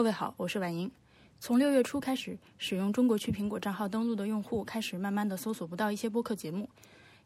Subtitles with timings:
[0.00, 0.90] 各位好，我是婉莹。
[1.40, 6.70] 从六月初开始，使用中国区苹果账号登录的用户开始慢慢的搜索不到一些播客节目，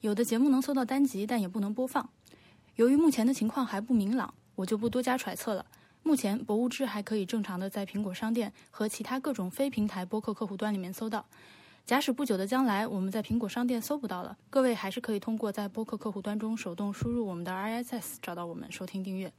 [0.00, 2.10] 有的节目能搜到单集，但也不能播放。
[2.75, 5.65] 由于目前的情况还不明朗，我就不多加揣测了。
[6.02, 11.25] 目前，博物志还可以正常的在苹果商店和其他各种非平台播客客户端里面搜到。
[11.86, 19.32] 假使不久的将来我们在苹果商店搜不到了，各位还是可以通过在播客客户端中手动输入我们的 RSS 找到我们收听订阅。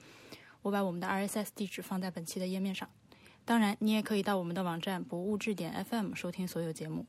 [0.62, 2.88] 我把我们的 RSS 地址放在本期的页面上。
[3.46, 7.05] 当然，你也可以到我们的网站博物志点 FM 收听所有节目。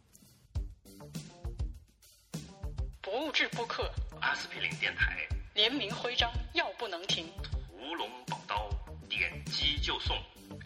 [3.00, 3.90] 博物志播客，
[4.20, 7.26] 阿司匹林电台，联名徽章，药不能停。
[7.40, 8.68] 屠龙宝刀，
[9.08, 10.14] 点击就送，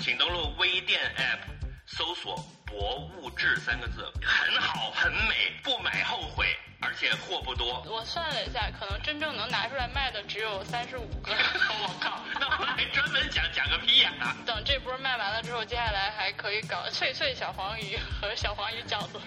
[0.00, 1.48] 请登录微店 App。
[1.86, 6.46] 搜索“博物志”三个字，很好，很美，不买后悔，
[6.82, 7.84] 而且货不多。
[7.86, 11.32] 我算了一下，可能真正能拿出来卖的只有三十五个。
[11.82, 14.34] 我靠，那我还专门讲讲个屁呀！
[14.46, 19.20] 等这波卖完了之后，接下来还可以搞脆脆小黄鱼和小黄鱼饺子。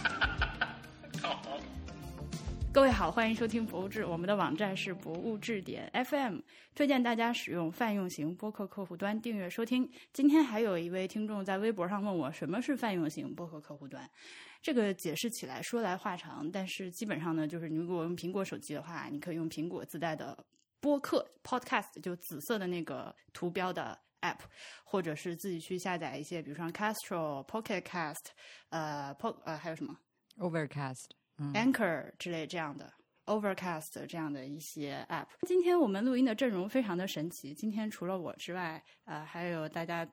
[1.22, 1.42] 好。
[2.72, 4.04] 各位好，欢迎收听博物志。
[4.04, 6.40] 我们的网站是博物志点 FM，
[6.74, 9.90] 推荐大家使用泛用型播客客户端订阅收听。
[10.12, 14.06] 今天还有一位听众在微博上问我，什么是泛用型播客客户端？
[14.66, 20.36] 这个解释起来说来话长，但是基本上呢，就是你如果用苹果手机的话，你可以用苹果自带的
[20.80, 24.40] 播客 Podcast，就紫色的那个图标的 App，
[24.82, 28.16] 或者是自己去下载一些，比如说 Castro、Pocket Cast，
[28.70, 29.96] 呃，Po 呃还有什么
[30.38, 31.10] Overcast。
[31.54, 32.92] Anchor 之类这样的
[33.26, 35.28] ，Overcast 这样的一些 App。
[35.46, 37.54] 今天我们录音的阵容非常的神奇。
[37.54, 40.04] 今天除了我之外，呃，还有大家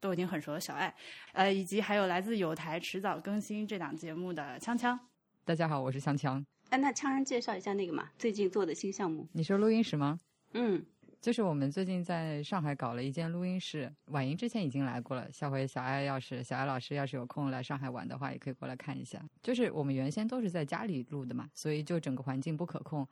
[0.00, 0.92] 都已经很熟的小爱，
[1.32, 4.98] 呃，以及还有来自有台迟早更新这档节目的锵锵。
[5.44, 6.42] 大家好，我是锵锵。
[6.70, 9.28] 哎，那锵锵介绍一下那个嘛，最近做的新项目。
[9.32, 10.18] 你说录音室吗？
[10.54, 10.84] 嗯。
[11.20, 15.30] 就是我们最近在上海搞了一间录音室，婉莹之前已经来过了。
[15.30, 19.22] 下回小爱要是小爱老师要是有空来上海玩的话，也可以过来看一下。
[19.42, 23.06] 就是我们原先都是在家里录的嘛，所以就整个环境不可控。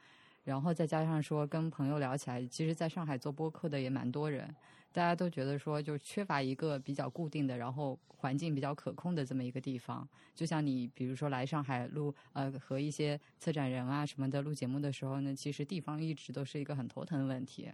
[0.45, 4.57] 然后再加上说跟朋友聊起来，其实在上海做播客的也蛮多人，
[4.99, 10.07] 大家都觉得说就缺乏一个比较固定的，然后环境比较可控的这么一个地方。
[10.35, 17.71] 就像你比如说来上海录呃和一些策展人啊什么的录节目的时候呢，其实地方一直都是一个很头疼的问题。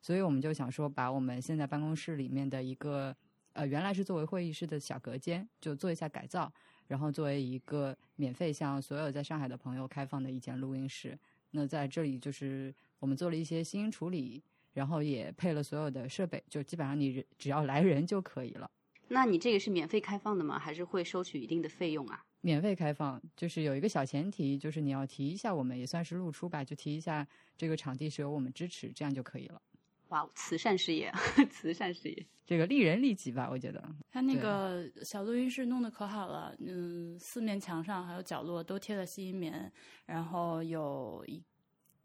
[0.00, 3.14] 所以我们就想说，把我们现在办公室里面的一个
[3.52, 6.50] 呃，原来是作为会议室的小隔间，就做一下改造，
[6.86, 11.18] 然后作为一个免费向所有在上海的朋友开放的一间录音室。
[11.50, 18.70] 那在这里就是我们做了一些新处理，然后也配了所有的设备，就基本上你只要来人就可以了。
[19.08, 20.58] 那你这个是免费开放的吗？
[20.58, 22.24] 还是会收取一定的费用啊？
[22.40, 29.60] 免费开放，就是有一个小前提，就是你要提一下，我们也算是露出吧，就提一下这个场地是由我们支持，这样就可以了。
[30.08, 31.12] 哇，慈善事业，
[31.50, 33.82] 慈善事业，这个利人利己吧，我觉得。
[34.10, 39.70] 他那个小录音室弄得可好了，嗯，四面墙上还有角落都贴了吸音棉，
[40.06, 41.42] 然后有一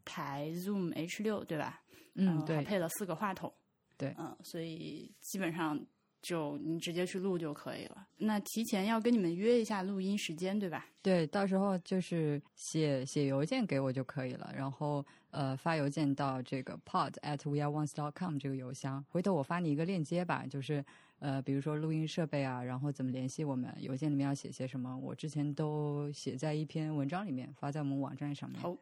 [0.04, 1.82] 台 Zoom H 六，对吧？
[2.18, 3.52] 嗯，对，配了四个话筒，
[3.96, 5.78] 对，嗯，所以基本上。
[6.20, 8.08] 就你直接去录就可以了。
[8.16, 10.84] 那提前要跟你们约一下录音时间，对吧？
[11.00, 19.02] 对，到时候就是写写邮件给我就可以了，然后呃发邮件到这个 pod at weareones.com 这个邮箱。
[19.08, 20.84] 回头我发你一个链接吧，就是
[21.20, 28.60] 呃比如说录音设备啊，然后怎么联系我们，邮件里面要写些什么，我之前都写在一篇文章里面，发在我们网站上面。
[28.60, 28.76] 好。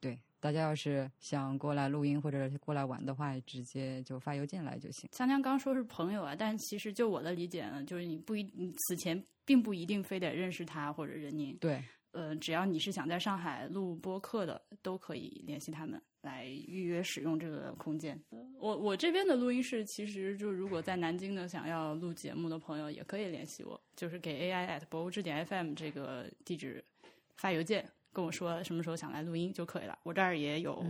[0.00, 5.08] 对，大家要是想过来录音或者过来玩的话，直接就发邮件来就行。
[5.12, 11.54] 锵锵刚说是朋友啊，但其实就我的理解呢，就是你不一，你此前并不一定非得认识他或者任宁。
[11.60, 18.18] 对，呃，只要你是想在上海录播客的，都可以联系他们来预约使用这个空间。
[18.58, 26.82] 我我这边的录音室，其实就如果在南京的想要录节目的朋友，也可以联系我，就是给 AI at 博物志点 FM 这个地址
[27.36, 27.86] 发邮件。
[28.12, 30.84] 跟我说什么时候想来录音就可以了，我这儿也有，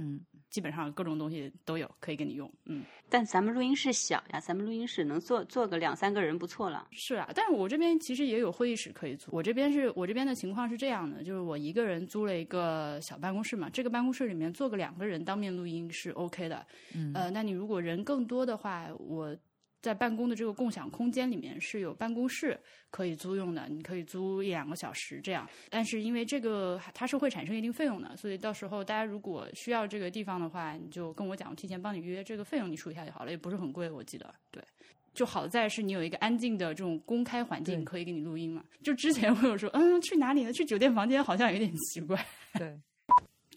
[0.49, 2.51] 基本上各种东西都有可以给你用。
[2.65, 6.89] 嗯，但咱们录音室小呀，咱们录音室能坐坐个两三个人不错了。
[6.93, 9.31] 是啊，但是我这边其实也有会议室可以租。
[9.33, 16.67] 我这边是我这边的情况是这样的，就是我一个人租了一个小办公室嘛，这个办公室里面坐个两个人当面录音是 OK 的。
[16.95, 19.37] 嗯，呃，那你如果人更多的话，我。
[19.81, 22.59] 在办公的这个共享空间里面是有办公室
[22.91, 25.49] 可以租用的，你可以租一两个小时这样。
[25.69, 34.35] 但是因为这个它是会产生一定费用的，所以到时候大家如果需要这个地方的话，你就跟我讲，我提前帮你约这个费用，你出一下就好了，也不是很贵，我记得。
[34.51, 34.63] 对，
[35.15, 38.63] 就好在是你有一个安静的这种公开环境可以给你录音嘛。
[38.83, 40.53] 就之前我有说，嗯，去哪里呢？
[40.53, 42.23] 去酒店房间好像有点奇怪。
[42.59, 42.79] 对。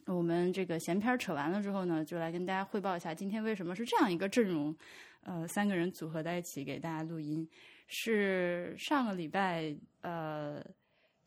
[0.06, 4.76] 我们这个闲篇儿扯完了之后呢，就来跟大家汇报一下今天为什么是这样一个阵容，
[5.22, 7.48] 呃，三个人组合在一起给大家录音。
[7.88, 10.64] 是上个礼拜，呃，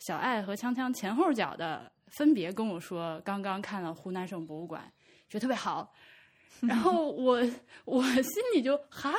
[0.00, 4.92] 小爱和锵锵前后脚的分别跟我说，刚刚看了湖南省博物馆，
[5.28, 5.92] 觉得特别好。
[6.62, 7.40] 然后我
[7.84, 9.12] 我心里就哈，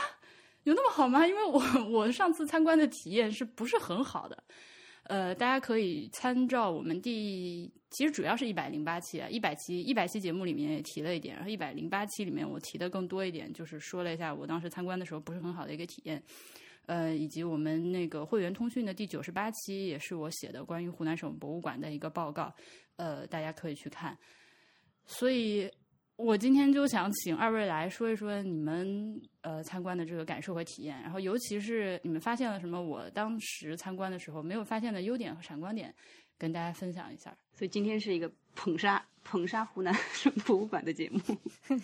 [0.63, 1.25] 有那么好吗？
[1.25, 4.43] 因为我我上次参观的体验是不是很好的？
[5.07, 16.21] 呃，大家可以参照我们第，其实主要是一百零八期啊，一百期一百期节目里面也提了一点，然后一百零八期里面我提的更多一点，就是说了一下我当时参观的时候不是很好的一个体验。
[16.87, 22.53] 呃，以及我们那个会员通讯的第九十八期，也是我写的关于湖南省博物馆的一个报告，
[22.95, 24.17] 呃，大家可以去看。
[25.05, 25.69] 所以
[26.17, 35.93] 我今天就想请二位来说一说你们呃参观的这个感受和体验，然后尤其是你们发现了什么我当时参观的时候没有发现的优点和闪光点，
[36.35, 37.37] 跟大家分享一下。
[37.53, 41.21] 所以今天是一个捧杀捧杀湖南省博物馆的节目。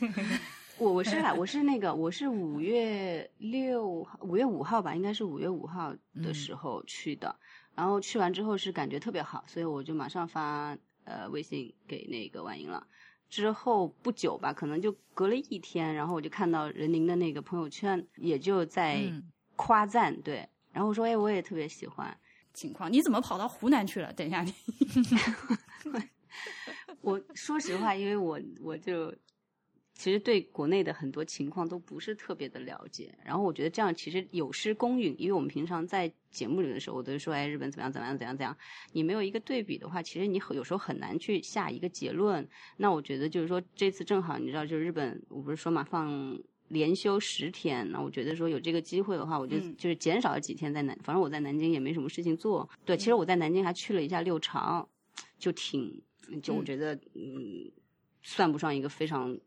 [0.79, 7.35] 我我是我是那个我是五月六五月五号吧，应该是五月五号的时候去的，
[7.75, 12.87] 然后去完之后是感觉特别好，所以我就马上发呃微信给那个婉莹了。
[13.33, 19.11] 之后不久吧，可能就隔了一天，然后我就看到任宁的那个朋友圈，也就在
[19.55, 22.15] 夸赞对，然后我说哎我也特别喜欢
[22.53, 24.13] 情况，你怎么跑到湖南去了？
[24.13, 24.53] 等一下你，
[27.01, 29.11] 我说实话，因为我我就。
[30.03, 38.53] 其实对国内的很多情况都不是特别的了解，然后我觉得这样其实有失公允，因为我们平常在节目里的时候，我都说哎日本怎么样怎么样怎样怎样，
[38.91, 42.45] 你没有一个对比的话，其实你有时候很难去下一个结论。
[42.75, 52.69] 那我觉得就是说这次正好你知道，就是日本我不是说嘛放连休十天，那我觉得说有这个机会的话，我就就是减少了几天在南，反正我在南京也没什么事情做。
[52.83, 54.85] 对，其实我在南京还去了一下六朝，
[55.39, 56.01] 就挺
[56.41, 57.71] 就我觉得嗯
[58.21, 59.39] 算不上一个非常。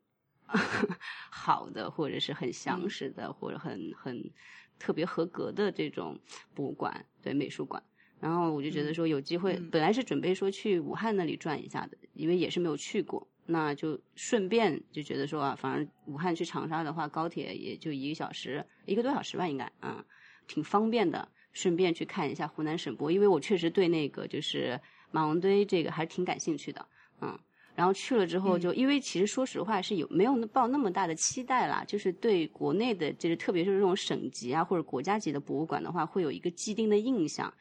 [1.30, 4.30] 好的，或者是很详实的，或者很很
[4.78, 6.18] 特别合格的这种
[6.54, 7.82] 博物馆，对美术馆。
[8.20, 20.04] 然后我就觉得说有机会，本来是准备说去武汉那里转一下的，因为也是没有去过，那就顺便就觉得说啊，反正武汉去长沙的话，高铁也就一个小时，一个多小时吧，应该啊，
[20.46, 21.28] 挺方便的。
[21.52, 24.78] 顺便去看一下湖南省博，因为我确实对那个就是
[25.10, 26.86] 马王堆这个还是挺感兴趣的，
[27.22, 27.38] 嗯。
[27.76, 37.52] 然后去了之后，就因为其实说实话是有没有抱那么大的期待啦，就是对国内的，就是特别是这种省级啊或者国家级的博物馆的话，会有一个既定的印象。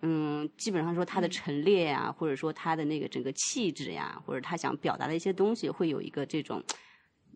[0.00, 6.62] 嗯，基本上说它的陈列呀，或者说它的那个整个气质呀，或者他想表达的一些东西，会有一个这种，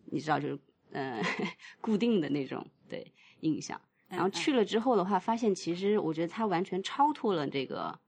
[0.05, 0.59] 你知道，就是
[0.91, 1.21] 呃
[1.81, 3.79] 固定的那种对印象。
[4.07, 7.99] 然后去了之后的话，发现其实我觉得它完全超脱了这个。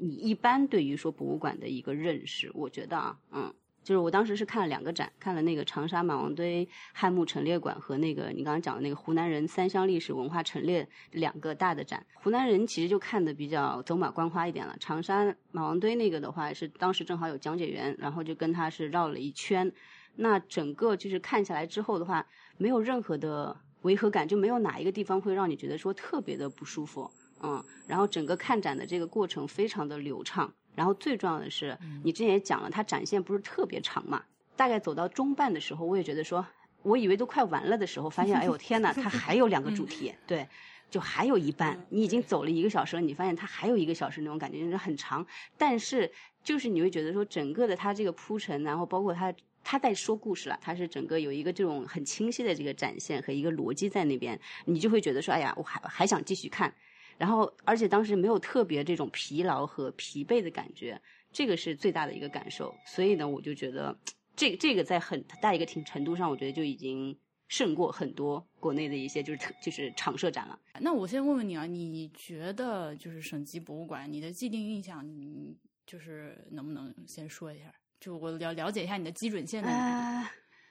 [0.00, 3.54] 你一般对于说博物馆的一个认识，我觉得啊，嗯，
[3.84, 12.06] 就是我当时是看了两个展，看了那个长沙马王堆汉墓陈列馆和那个你刚刚讲的那个湖南人三湘历史文化陈列两个大的展。
[12.14, 14.74] 湖南人其实就看的比较走马观花一点了。
[14.80, 19.70] 长沙马王堆那个的话是当时正好有讲解员，然后就跟他是绕了一圈，
[20.16, 22.26] 那整个就是看下来之后的话，
[22.56, 27.10] 没有任何的违和感，就没有哪一个地方会让你觉得说特别的不舒服。
[27.42, 34.22] 嗯，然后整个看展的这个过程非常的流畅，然后最重要的是，你之前也讲了，它展现不是特别长嘛，
[34.56, 36.46] 大概走到中半的时候，我也觉得说，
[36.82, 40.46] 我以为都快完了的时候，发现，哎呦天呐，它还有两个主题， 对，
[40.90, 45.26] 就还有一半，你已经走了一个小时了，你发现它还有一个小时那种感觉，就是很长，
[45.56, 46.10] 但是
[46.42, 56.74] 就是你会觉得说，整个的它这个铺陈，然后包括它，它在说故事了，它是整个有一个这种很清晰的这个展现和一个逻辑在那边，你就会觉得说，哎呀，我还还想继续看。
[57.20, 60.98] 然后，而且当时没有特别这种疲劳和疲惫的感觉，
[61.30, 62.74] 这个是最大的一个感受。
[62.86, 63.94] 所以呢，我就觉得，
[64.34, 67.14] 这这个在很大一个程程度上，我觉得就已经
[67.48, 70.58] 胜过很多国内的一些就是特就是常设展了。
[70.80, 75.54] 那我先问问你啊，你觉得就是省级博物馆，你的既定印象，你
[75.86, 77.64] 就是能不能先说一下？
[78.00, 80.30] 就我了了解一下你的基准线在哪？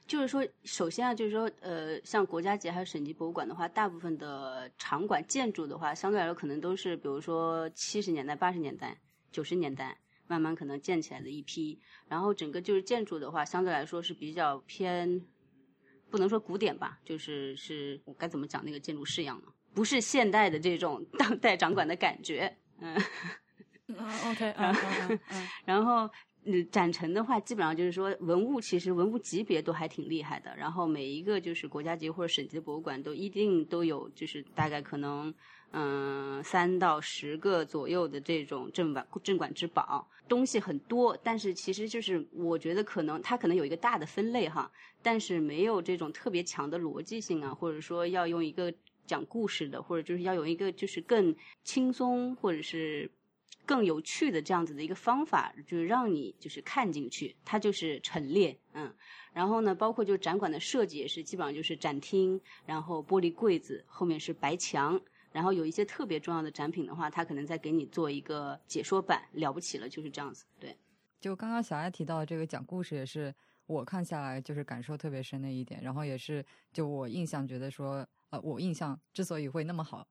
[0.10, 8.98] 就是说，首先啊，就是说，呃，像国家级还有省级博物馆的话，大部分的场馆建筑的话，相对来说可能都是，比如说七十年代、八十年代、
[9.32, 11.80] 九十年代慢慢可能建起来的一批。
[12.08, 15.22] 然后整个就是建筑的话，相对来说是比较偏，
[16.10, 19.54] 不能说古典吧，就是是我该怎么讲那个建筑式样呢？
[19.76, 23.00] 不是现代的这种当代掌管的感觉，嗯。
[23.92, 23.98] 嗯
[24.30, 25.20] ，OK，嗯，
[25.66, 26.08] 然后
[26.46, 30.56] 嗯，展陈的话，基本上就是说文物，其实文物级别都还挺厉害的。
[30.56, 35.34] 然后每一个就是国家级或者省级的博物馆都一定都有，就是大概可能
[35.72, 41.16] 嗯三到十个左右的这种镇馆镇馆之宝，东西很多。
[41.22, 44.72] 但是其实就是我觉得可能它可能有一个大的分类哈，
[45.04, 48.74] 但是没有这种特别强的逻辑性啊，或者说要用一个
[49.06, 53.12] 讲故事的，或者就是要有一个就是更轻松或者是。
[53.70, 58.92] 更有趣的这样子的一个方法，就是让你就是看进去，它就是陈列，嗯，
[59.32, 65.00] 然后呢，包括就展馆的设计也是基本上就是展厅，然后玻璃柜子后面是白墙，
[65.32, 70.46] 然后有一些特别重要的展品的话，他可能再给你做一个解说版，了不起了，就是这样子。
[70.60, 70.76] 对，
[71.20, 73.32] 就刚刚小艾提到的这个讲故事，也是
[73.68, 80.08] 我看下来就是感受特别深的一点，然后也是就我印象觉得说，呃，我印象之所以会那么好。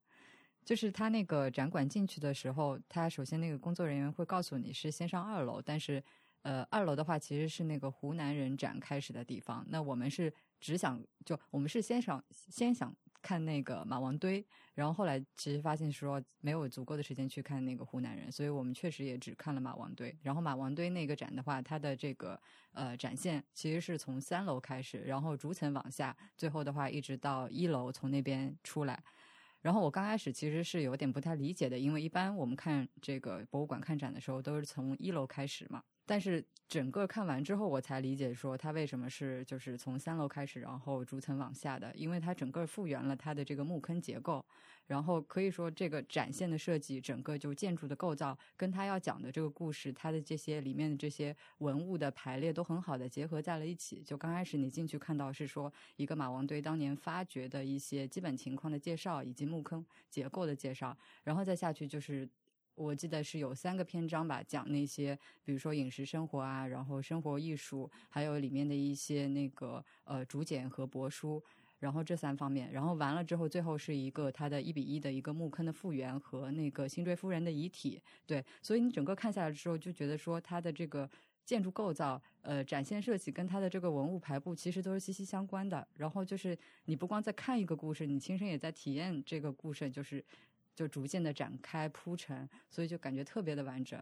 [0.69, 6.05] 就是他那个展馆进去的时候，他首先那个工作人员会告诉你是先上二楼，但是，
[6.43, 9.65] 呃，二楼的话其实是那个湖南人展开始的地方。
[9.71, 14.45] 那我们是只想就我们是先想先想看那个马王堆，
[14.75, 20.15] 然后后来其实发现说没有足够的时间去看那个湖南人，所以我们确实也只看了马王堆。
[20.23, 22.39] 然后马王堆那个展的话，它的这个
[22.73, 29.03] 呃展现其实是从三楼开始，然后逐层往下，最后的话一直到一楼从那边出来。
[29.61, 35.83] 然后我刚开始其实是有点不太理解的，因为一般我们看这个博物馆看展的时候都是从一楼开始嘛。
[36.09, 44.43] 但是整个看完之后，我才理解说它为什么是就是从三楼开始，然后逐层往下的，因为它整个复原了它的这个木坑结构，
[44.87, 54.03] 然后可以说这个展现的设计，整个就建筑的构造，跟它要讲的这个故事，它的这些里面的这些文物的排列都很好的结合在了一起。
[54.03, 62.27] 就刚开始你进去看到是说一个马王堆当年发掘的一些基本情况的介绍，以及木坑结构的介绍，然后再下去就是。
[62.79, 71.43] 我记得是有三个篇章吧，讲那些，比如说饮食生活啊，然后生活艺术，还有里面的一些那个呃竹简和帛书，
[71.81, 81.11] 然后这三方面，然后完了之后，最后是一个它的一比一的一个墓坑的复原和那个辛追夫人的遗体，对，所以你整个看下来的时候，就觉得说它的这个
[81.45, 90.25] 建筑构造，呃，展现设计跟它的这个文物排布其实都是息息相关的，然后就是你不光在看一个故事，你亲身也在体验这个故事，就是。
[90.79, 94.01] 就逐渐的展开铺陈，所以就感觉特别的完整。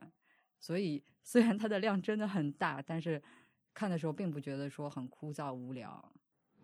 [0.61, 3.23] 所以虽然它的量真的很大，但是
[3.73, 6.13] 看的时候并不觉得说很枯燥无聊。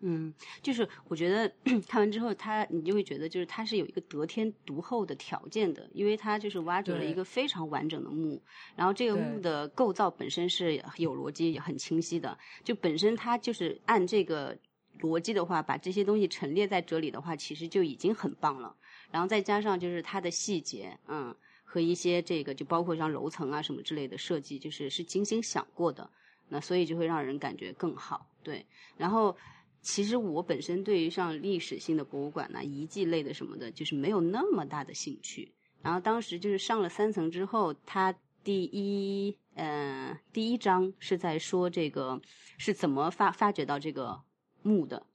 [0.01, 1.51] 嗯，就是我觉得
[1.89, 8.39] 看完之后，他你就会觉得就是它是有一个得天独厚的条件的，因为它就是挖掘了一个非常完整的墓，
[8.75, 14.55] 然后这个墓的构造本身是有逻辑也很清晰的，就本身它就是按这个
[14.99, 18.75] 逻辑的话，把这些东西陈列在这里的话，其实就已经很棒了。
[19.13, 26.09] 然后再加上就是它的细节，嗯，和一些这个就包括像楼层啊什么之类的设计，就是是精心想过的，
[26.49, 28.65] 那所以就会让人感觉更好，对。
[28.97, 29.37] 然后
[29.83, 35.53] 其实我本身对于像历史性的博物馆呐、遗迹类的什么的，就是没有那么大的兴趣。
[35.83, 38.11] 然后当时就是上了三层之后，它
[38.43, 42.19] 第一，嗯，第一章是在说这个
[42.57, 44.19] 是怎么发发掘到这个
[44.63, 45.05] 墓的，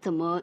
[0.00, 0.42] 怎么。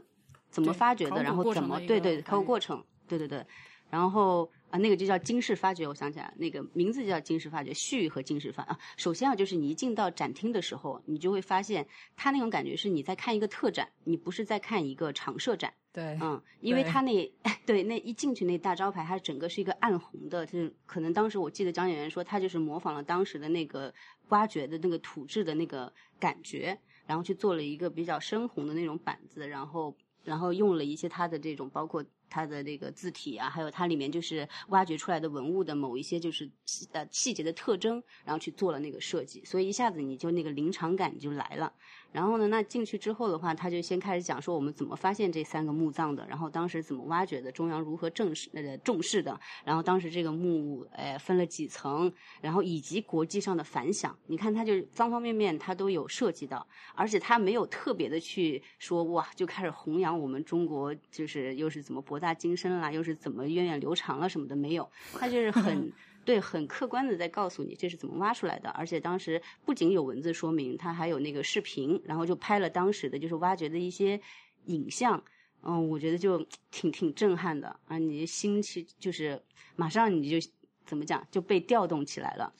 [0.57, 1.21] 怎么发掘的？
[1.21, 2.83] 然后怎么对对考古过程？
[3.07, 3.45] 对对对，
[3.91, 5.87] 然后啊，那个就叫金氏发掘。
[5.87, 8.77] 我想起来，那个名字就叫金氏发掘，序和金氏发啊。
[8.97, 15.71] 首先啊，就是你一进到展厅的时候，你就会发现，它那种感觉是你在看一个特展，你不是在看一个常设展。
[15.93, 17.31] 对，嗯，因为它那
[17.65, 23.93] 对那一进去那大招牌，它整个是一个暗红的，就是可能当时我记得讲解员说，他就是模仿了当时的那个
[24.29, 29.95] 挖掘的那个土质的那个感觉，然后去做了一个比较深红的那种板子，然后。
[30.27, 41.71] 然后用了一些它的这种，包括它的这个字体啊，还有它里面就是挖掘出来的文物的某一些就是细呃细节的特征，然后去做了那个设计，所以一下子你就那个临场感就来了。
[42.17, 54.17] 然后呢，那进去之后的话，他就先开始讲说我们怎么发现这三个墓葬的，然后当时怎么挖掘的，中央如何正视呃重视的，然后当时这个墓呃分了几层，然后以及国际上的反响。
[54.25, 65.93] 你看，他就方方面面他都有涉及到，而且他没有特别的去说哇，就开始弘扬我们中国就是又是怎么博大精深啦，又是怎么源远流长了什么的没有，他就是很。
[66.27, 74.19] 对，很客观的在告诉你这是怎么挖出来的，而且当时不仅有文字说明，它还有那个视频，然后就拍了当时的就是挖掘的一些
[74.65, 75.23] 影像，
[75.61, 77.79] 嗯，我觉得就挺挺震撼的。
[77.87, 79.41] 啊，你心情就是
[79.77, 80.49] 马上你就
[80.85, 82.53] 怎么讲就被调动起来了。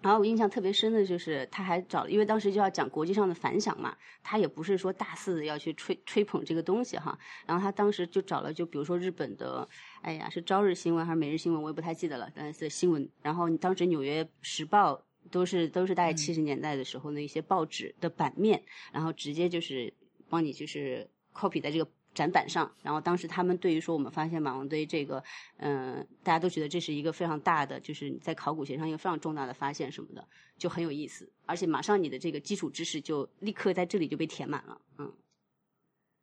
[0.00, 7.18] 然后我印象特别深的就是，他还找，因为当时就要讲国际上的反响嘛，他也不是说大肆的要去吹吹捧这个东西哈。
[7.46, 9.68] 然后他当时就找了，就比如说日本的，
[10.00, 13.08] 哎呀，是朝日新闻还是每日新闻，我也不太记得了，但是新闻。
[13.22, 14.94] 然后当时《纽约时报》
[15.32, 18.62] 都是都是大概嗯七十年代的时候的一些报纸的版面，
[18.92, 19.92] 然后直接就是
[20.28, 22.68] 帮你就是 copy 在这个展板上。
[22.82, 25.22] 然后当时他们对于说我们发现马王堆这个，
[25.58, 30.26] 嗯、大家都觉得这是一个非常大的，就是在考古学上一个非常重大的发现什么的，
[30.58, 31.30] 就很有意思。
[31.46, 35.12] 而且马上你的这个基础知识就立刻在这里就被填满了，嗯。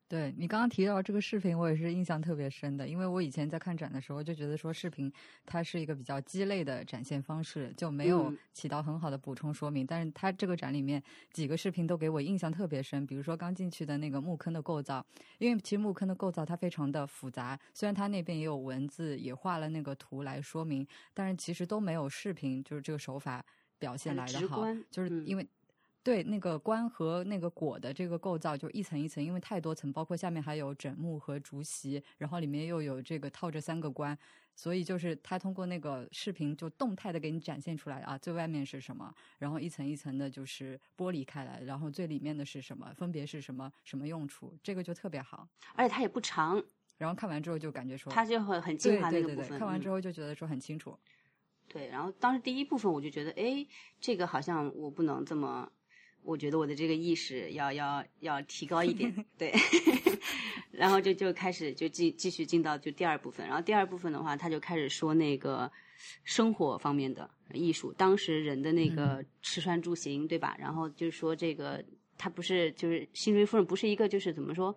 [0.07, 5.11] 对你刚刚提到这个视频，我也是印象特别深的，因为我以前在看展的时候就觉得说视频
[5.47, 9.83] 它是一个比较鸡肋的展现方式，就没有嗯起到很好的补充说明。
[9.83, 11.01] 但是它这个展里面
[11.33, 15.03] 几个视频都给我印象特别深，比如说刚进去的那个墓坑的构造，
[15.39, 20.85] 因为其实墓坑的构造它非常的复杂，虽然它那边也有文字，也画了那个图来说明，
[21.15, 23.43] 但是其实都没有视频就是这个手法
[23.79, 25.47] 表现来的好，就是嗯因为。
[26.05, 34.15] 对那个棺和那个椁的这个构造，就一层一层，因为太多层，包括下面还有枕木和竹席，然后里面又有这个套着三个棺，
[34.55, 45.47] 所以就是它通过那个视频就动态的给你展现出来啊，最外面是什么，然后一层一层的就是剥离开来，然后最里面的是什么，分别是什么什么用处，这个就特别好。
[45.73, 46.63] 而且它也不长，
[46.99, 49.57] 然后看完之后就感觉说，它就很很精华那个部分。
[49.57, 50.95] 看完之嗯后就觉得说很清楚。
[51.67, 53.65] 对，然后当时第一部分我就觉得，哎，
[53.99, 55.67] 这个好像我不能这么，
[56.25, 59.53] 我觉得我的这个意识要要要提高一点， 对，
[60.71, 65.71] 然后就就开始就继继续进到就第二部分，然后第二部分的话，他就开始说那个
[66.23, 70.55] 生活方面的艺术，当时人的那个吃穿住行，对吧？
[70.59, 71.83] 然后就是说这个
[72.17, 74.75] 他不是就是辛芮夫人不是一个就是怎么说，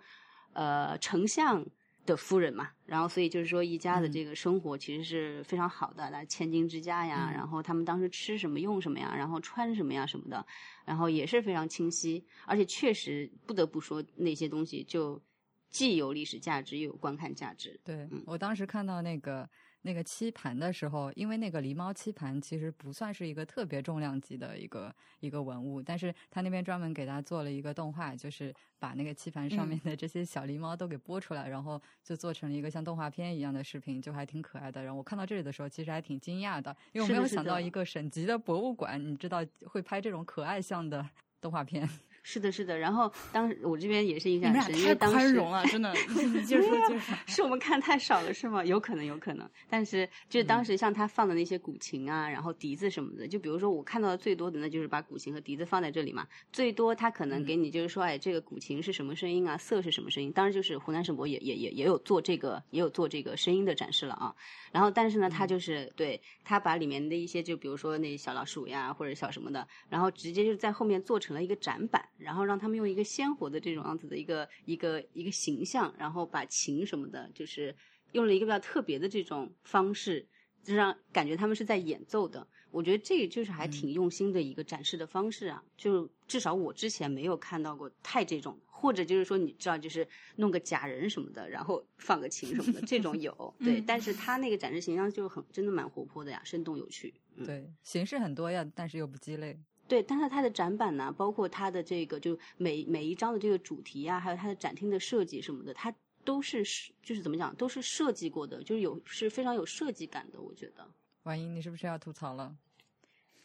[0.52, 1.67] 呃，丞相。
[2.12, 7.34] 的夫人嘛，然后所以就是说一家的这个生活其实是非常好的，那千金之家呀，嗯。
[7.34, 10.44] 然后他们当时吃什么用什么呀，然后穿什么呀什么的，
[10.84, 15.22] 然后也是非常清晰，而且确实不得不说那些东西就
[15.70, 17.78] 既有历史价值又有观看价值。
[17.84, 18.22] 对、嗯。
[18.26, 19.48] 我当时看到那个
[19.82, 34.82] 那个漆盘的时候，因为那个狸猫漆盘其实不算是一个特别重量级的一个一个文物，但是他那边专门给他做了一个动画，就是把那个漆盘上面的这些小狸猫都给播出来，然后就做成了一个像动画片一样的视频，就还挺可爱的。
[34.82, 41.08] 然后我看到这里的时候，其实还挺惊讶的，因为我没有想到一个省级的博物馆，你知道会拍这种可爱像的
[41.40, 41.88] 动画片。
[42.30, 42.78] 是的，是的。
[42.78, 45.94] 然后当时我这边也是印象深，因为当时宽容了，真的。
[46.12, 46.99] 你接着说。
[47.26, 48.62] 是我们看太少了是吗？
[48.62, 49.49] 有可能，有可能。
[49.66, 56.26] 但是就是当时像他放的那些古琴啊，然后笛子什么的，就比如说我看到的最多的，那就是把古琴和笛子放在这里嘛。
[56.52, 60.30] 最多他可能给你就是说，哎，这个古琴是什么声音啊，瑟是什么声音。
[60.30, 64.34] 当然就是湖南省博也也也也有做这个，也有做这个声音的展示了啊。
[64.71, 77.75] 然后但是呢，他就是对他把里面的一些，就比如说那小老鼠呀或者小什么的，然后直接就在后面做成了一个展板，然后让他们用一个鲜活的这种样子的一个一个一个形象，然后把琴什么的，就是
[78.13, 80.26] 用了一个比较特别的这种方式，
[80.63, 82.47] 就让感觉他们是在演奏的。
[82.71, 93.33] 我觉得这个就是还挺用心的一个展示的方式啊，就至少我之前没有看到过太这种，或者就是说你知道，就是弄个假人什么的，然后放个琴什么的，这种有
[93.65, 97.15] 对，嗯但是他那个展示形象就很真的蛮活泼的呀，生动有趣。
[97.37, 99.59] 嗯，对，形式很多样，但是又不鸡肋。
[99.88, 105.92] 对，但是它的展板呢，包括它的这个就每每一张的这个主题啊，还有它的展厅的设计什么的，它
[106.24, 110.86] 都是是就是怎么讲，都是设计过的，就是有是非常有设计感的，我觉得。
[111.22, 112.54] 婉莹，你是不是要吐槽了？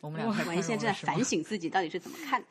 [0.01, 2.47] 我们俩婉莹现在正在反省自己到底是怎么看的。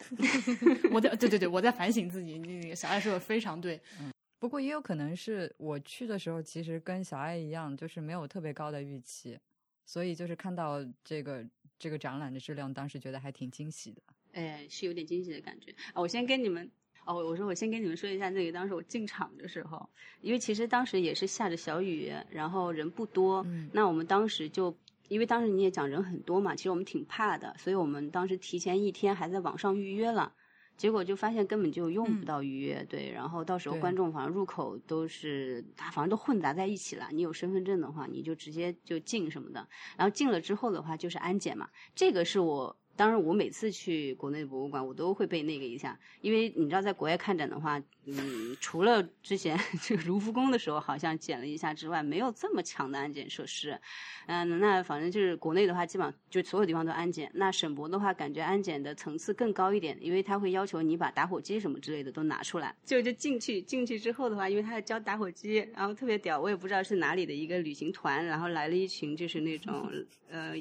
[0.90, 2.38] 我在对对对，我在反省自己。
[2.38, 9.38] 那个小爱说的非常对，嗯不过也有可能是我去的时候，其实跟小爱一样，就是没有特别高的预期，
[9.84, 11.46] 所以就是看到这个
[11.82, 14.00] 这个展览的质量，当时觉得还挺惊喜的。
[14.34, 16.00] 哎，是有点惊喜的感觉啊！
[16.00, 16.70] 我先跟你们，
[17.04, 19.90] 哦，我说我先跟你们说一下那个当时我进场的时候，
[20.20, 24.72] 因为其实当时也是下着小雨，然后人不多，嗯那我们当时就。
[25.08, 30.32] 因为当时你也讲人很多嘛，其实我们挺怕的，所以我们当时提前一天还在网上预约了，
[30.76, 37.08] 结果就发现根本就用不嗯到预约，对，然后到时候观众反正入口都是，它反正都混杂在一起了。
[37.12, 42.76] 你有身份证的话，你就直接就进什么的，然后进了之后的话就是安检嘛，这个是我。
[42.94, 53.80] 当然，我每次去国内博物馆，我都会被那个一下，因为你知道，在国外看展的话，嗯，除了之前 这个卢浮宫的时候好像检了一下之外，没有这么强的安检设施。
[54.26, 57.30] 嗯，那反正就是国内的话，基本上就所有地方都安检。
[57.34, 62.74] 那省博的话，感觉安检的层次更高一点，因为它会要求你把打火机什么之类的都拿出来。
[62.84, 69.90] 就就进去，进去之后的话，因为他要交打火机，然后特别屌，我也不知道是哪里的一个旅行团，然后来了一群就是那种
[70.28, 70.54] 呃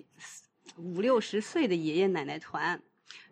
[0.77, 2.81] 五六十岁的爷爷奶奶团。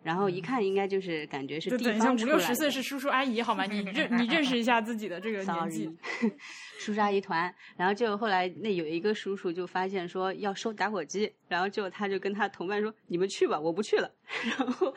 [0.02, 3.64] 然后一看应该就是感觉是地方等一下，五六十岁是叔叔阿姨好吗？
[3.64, 5.90] 你认 你认识一下自己的这个年纪
[6.78, 14.10] 叔叔阿姨团，然后就后来那有一个叔叔就发现说要收打火机，然后就他就跟他同伴说：“你们去吧，我不去了。
[14.58, 14.94] ”然后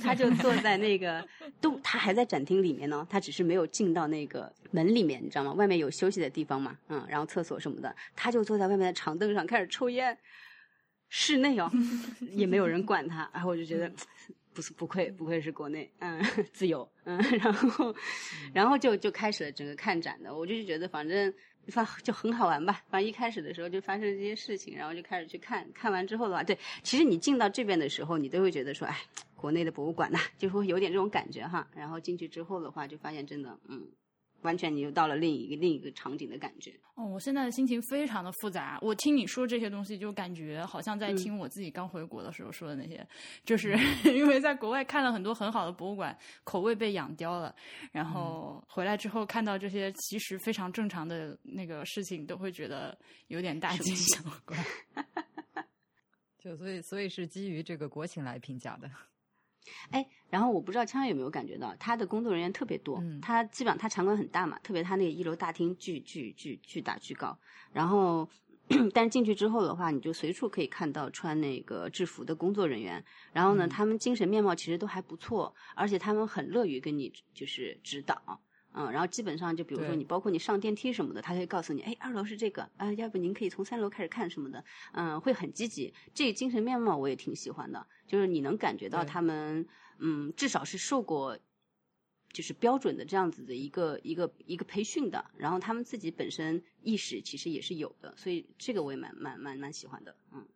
[0.00, 1.24] 他就坐在那个
[1.60, 5.52] 都他还在展厅里面呢，他只是没有进到那个门里面，你知道吗？
[5.54, 10.16] 外面有休息的地方嘛，嗯，然后厕所什么的，他就坐在外面的长凳上开始抽烟。
[11.10, 11.70] 室内哦，
[12.32, 13.92] 也没有人管他，然后我就觉得
[14.54, 16.18] 不是不愧不愧是国内，嗯，
[16.52, 17.94] 自由，嗯， 然后
[18.54, 21.32] 然后就就开始了整个看展的，我就觉得反正
[21.68, 28.96] 反就很好玩吧，反正一开始的时候就发生这些事情，然后就开始去看，看完之后的话，对，其实你进到这边的时候，你都会觉得说，哎，
[29.36, 33.86] 国内的博物馆呐、就会有点这种感觉哈，然后进去之后的话，就发现真的，嗯，
[34.42, 38.78] 完全你又到了另一个另一个场景的感觉，哦，我现在的心情非常的复杂。
[38.80, 43.06] 我听你说这些东西，就感觉好像在听我自己刚回国的时候说的那些，
[43.44, 47.54] 就是 因为在国外看了很多很好的博物馆，口味被养刁了，
[47.92, 52.96] 然后回来之后看到这些其实非常正常的那个事情，都会觉得
[53.28, 54.56] 有点大惊小怪。
[56.42, 58.90] 就所以所以是基于这个国情来评价的。
[59.90, 63.20] 哎，然后我不知道枪有没有感觉到，他的工作人员特别多，嗯。
[63.20, 67.38] 他基本上他场馆很大嘛，特别他那个一楼大厅巨巨巨巨大巨高，
[67.72, 68.28] 然后。
[68.94, 73.68] 但是进去之后的话，你就随处可以看到穿那个制服的工作人员，然后呢，嗯。
[73.68, 78.40] 他们精神面貌其实都还不错，而且他们很乐于跟你就是指导，
[78.72, 85.92] 嗯，然后基本上就比如说你包括你上电梯什么的，他可以告诉你，哎，二楼是这个，啊、要不您可以从三楼开始看什么的，嗯，会很积极。
[86.14, 89.66] 这个精神面貌我也挺喜欢的，就是你能感觉到他们，
[89.98, 91.38] 嗯，至少是受过。
[92.32, 100.46] 就是标准的这样子的一个一个一个培训的，然后他们自己本身意识其实也是有的，所以这个我也蛮蛮蛮蛮喜欢的，嗯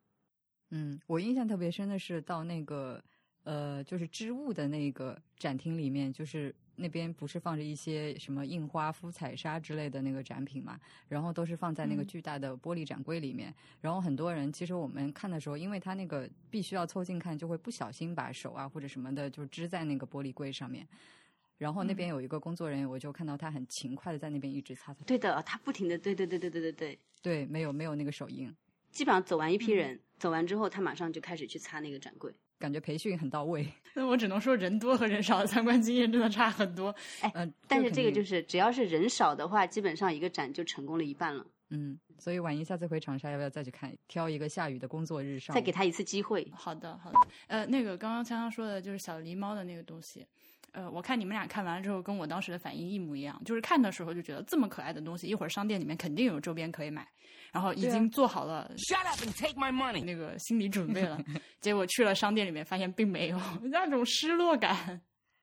[0.71, 3.03] 嗯，我印象特别深的是到那个
[3.43, 13.55] 呃，就是织物的那个展厅里面，就是那边不是放着一些什么印花、敷彩纱之类的那个展品嘛，然后都是放在那个嗯巨大的玻璃展柜里面。
[13.81, 20.87] 然后很多人其实我们看的时候，因为他那个必须要凑近看，就会不小心把手啊或者什么的就支在那个玻璃柜上面。
[21.57, 28.53] 然后那边有一个工作人员，我就看到他很勤快的在那边一直擦擦，对的，他不停的，对对对对对对对，对，没有没有那个手印，
[28.91, 32.35] 基本上走完一批人，走完之后，他马上就开始去擦那个展柜。
[32.59, 33.67] 感觉培训很到位。
[33.95, 36.95] 那我只能说，人多和人少的参观经验真的差很多。
[37.35, 41.47] 嗯、但是这个就是只要是人少的话，基本上一个展就成功了一半了。
[41.71, 43.93] 嗯，所以婉莹下次回长沙要不要再去看？
[44.07, 47.19] 挑一个下雨的工作日上，再给他一次机会，好的，好的。
[47.47, 50.27] 呃，那个刚刚锵锵说的就是小狸猫的那个东西。
[50.73, 57.09] 呃，我看你们俩看完了之后，跟我当时的反应一模一样，就是看的时候就觉得这么可爱的东西，一会儿商店里面肯定有周边可以买，
[57.55, 60.05] 然后已经做好了 Shut up and take my money。
[60.05, 61.17] 那个心理准备了，
[61.63, 63.39] 结果去了商店里面发现并没有，
[63.71, 65.01] 那种失落感。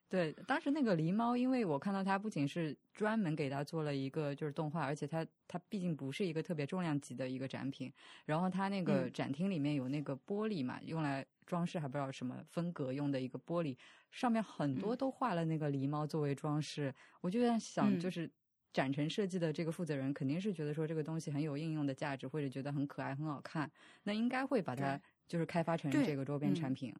[0.09, 7.89] 对，当时那个狸猫，因为我看到它不仅是专门给它做了一个就是动画，而且它它毕竟不是一个特别重量级的一个展品，
[8.25, 13.77] 然后它那个嗯展厅里面有那个玻璃嘛，用来装饰，还不知道什么风格用的一个玻璃，
[14.11, 18.29] 上面很多嗯都画了那个狸猫作为装饰，我就在想，嗯就是。
[18.73, 23.69] 展陈设计的这个负责人肯定是觉得说这个东西很有应用的价值，或者觉得很可爱、很好看，
[24.03, 26.95] 那应该会把它就是开发成这个周边产嗯品。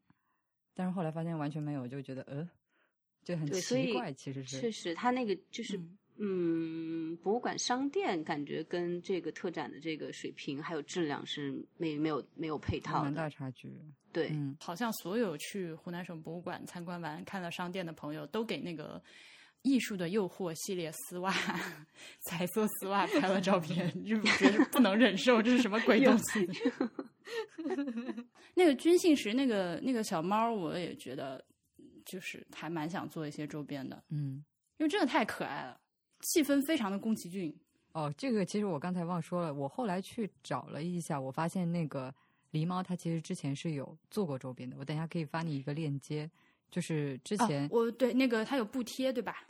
[0.74, 2.48] 但是后来发现完全没有，就觉得呃，
[3.22, 13.72] 就很奇怪，其实是确实他那个就是嗯嗯，博物馆商店感觉跟这个特展的这个水平还有质量是没没有没有配套蛮大，差距。
[14.12, 18.98] 对，嗯，好像所有去湖南省博物馆参观完看了商店的朋友，都给那个
[19.62, 21.32] 《艺术的诱惑》系列丝袜、
[22.20, 26.48] 彩色丝袜拍了照片，就觉得不能忍受，这是什么鬼东西？
[28.54, 31.42] 那个军信石那个那个小猫，我也觉得
[32.04, 34.44] 就是还蛮想做一些周边的，嗯，
[34.78, 35.80] 因为真的太可爱了，
[36.20, 37.54] 气氛非常的宫崎骏。
[37.92, 42.12] 哦，这个其实我刚才忘说了，我后来去找了一下，我发现那个
[42.50, 46.28] 狸猫它其实之前是有做过周边的，我等一下可以发你一个链接，
[46.70, 49.46] 就是之前、哦、我对那个它有布贴对吧？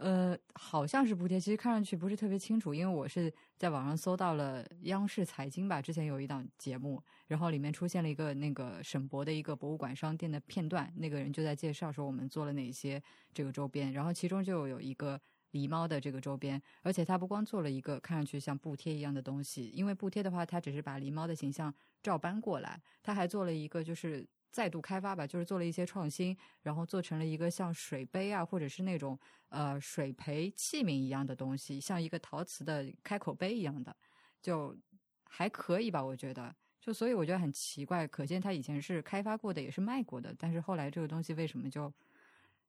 [0.00, 13.02] 呃，好像是补贴，其实看上去不是特别清楚，因为我是在网上搜到了央视财经吧，之前有一档节目，然后里面出现了一个那个省博的一个博物馆商店的片段，那个人就在介绍说我们做了哪些
[13.34, 15.20] 这个周边，然后其中就有一个
[15.52, 24.26] 狸猫的这个周边，而且他不光做了一个看上去像布贴一样的东西，因为布贴的话，它只是把狸猫的形象照搬过来，他还做了一个就是。
[24.50, 33.96] 再度开发吧，就是做了一些创新，然后做成了一个像水杯啊，或者是那种呃水培器皿一样的东西，像一个陶瓷的开口杯一样的，
[34.42, 34.76] 就
[35.24, 36.54] 还可以吧，我觉得。
[36.80, 41.92] 就所以我觉得很奇怪，可见他以前是开发过的，也是卖过的，但是后来这个东西为什么就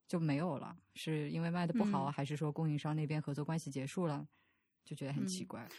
[0.06, 0.78] 就没有了？
[0.96, 4.28] 是因为卖的不好，嗯还是说供应商那边合作关系结束了？
[4.84, 5.70] 就觉得很奇嗯怪。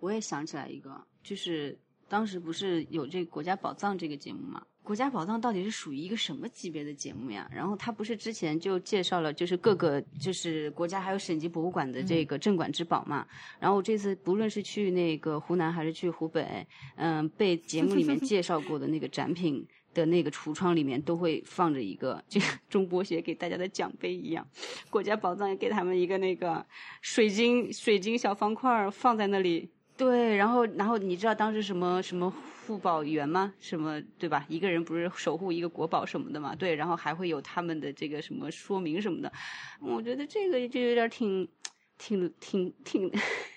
[0.00, 4.62] 我也想起来一个，就是当时不是有这个《国家宝藏》这个节目嘛？
[4.86, 7.50] 《国家宝藏》到底是属于一个什么级别的节目呀？
[7.52, 13.26] 然后他不是之前就介绍了，就是各个就是国家还有省级博物馆的这个镇馆之宝嘛。
[13.58, 19.66] 然后我这次不论是去那个湖南还是去湖北，嗯，被节目里面介绍过的那个展品。
[19.96, 24.46] 的那个橱窗里面都会放着一个，就像中博协给大家的奖杯一样，
[24.90, 26.66] 国家宝藏也给他们一个那个
[27.00, 29.70] 水晶水晶小方块儿放在那里。
[29.96, 32.30] 对，然后然后你知道当时什么什么
[32.66, 33.54] 护宝员吗？
[33.58, 34.44] 什么对吧？
[34.48, 36.54] 一个人不是守护一个国宝什么的嘛？
[36.54, 39.32] 对，然后还会有他们的这个什么说明什么的。
[39.80, 41.48] 我觉得这个就有点挺
[41.96, 43.10] 挺挺挺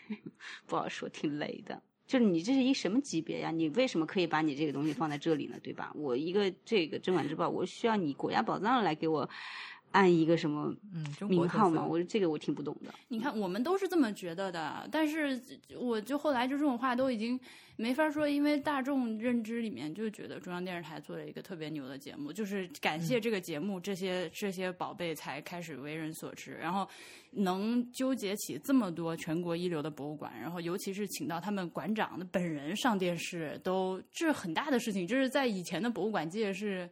[0.65, 1.81] 不好说，挺雷的。
[2.07, 3.51] 就是你这是一什么级别呀？
[3.51, 5.57] 你为什么可以把你这个东西放在这里呢？
[5.61, 5.91] 对吧？
[5.93, 9.29] 我一个这个镇馆之宝，我需要你国家宝藏来给我
[9.91, 10.75] 按一个什么
[11.27, 11.81] 名号嘛？
[11.81, 12.93] 色我这个我听不懂的。
[13.07, 15.41] 你看，我们都是这么觉得的，但是
[15.79, 17.39] 我就后来就这种话都已经
[17.75, 26.87] 没法说，因为大众认知里面就觉得中央电视台做了一个特别牛的节目，就是感谢这个节目，这些这些宝贝才开始为人所知，然后
[27.31, 36.89] 能纠结起这么多全国一流的博物馆，然后尤其是请到他们馆长的本人上电视，都这是很大的事情，就是在以前的博物馆界是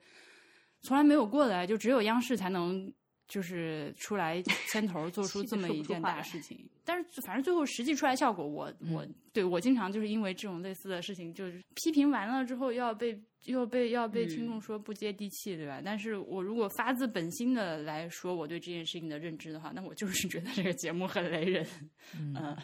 [0.81, 2.91] 从来没有过的，就只有央视才能。
[3.29, 15.81] 就是出来牵头做出 这么一件大事情，但是反正最后实际出来效果，我我对我经常就是因为这种类似的事情，就是批评完了之后要被又被要被听众说不接地气，对吧？
[15.83, 21.67] 但是我如果发自本心的来说我对这件事情的认知的话，那我就是觉得这个节目很雷人，
[22.17, 22.57] 嗯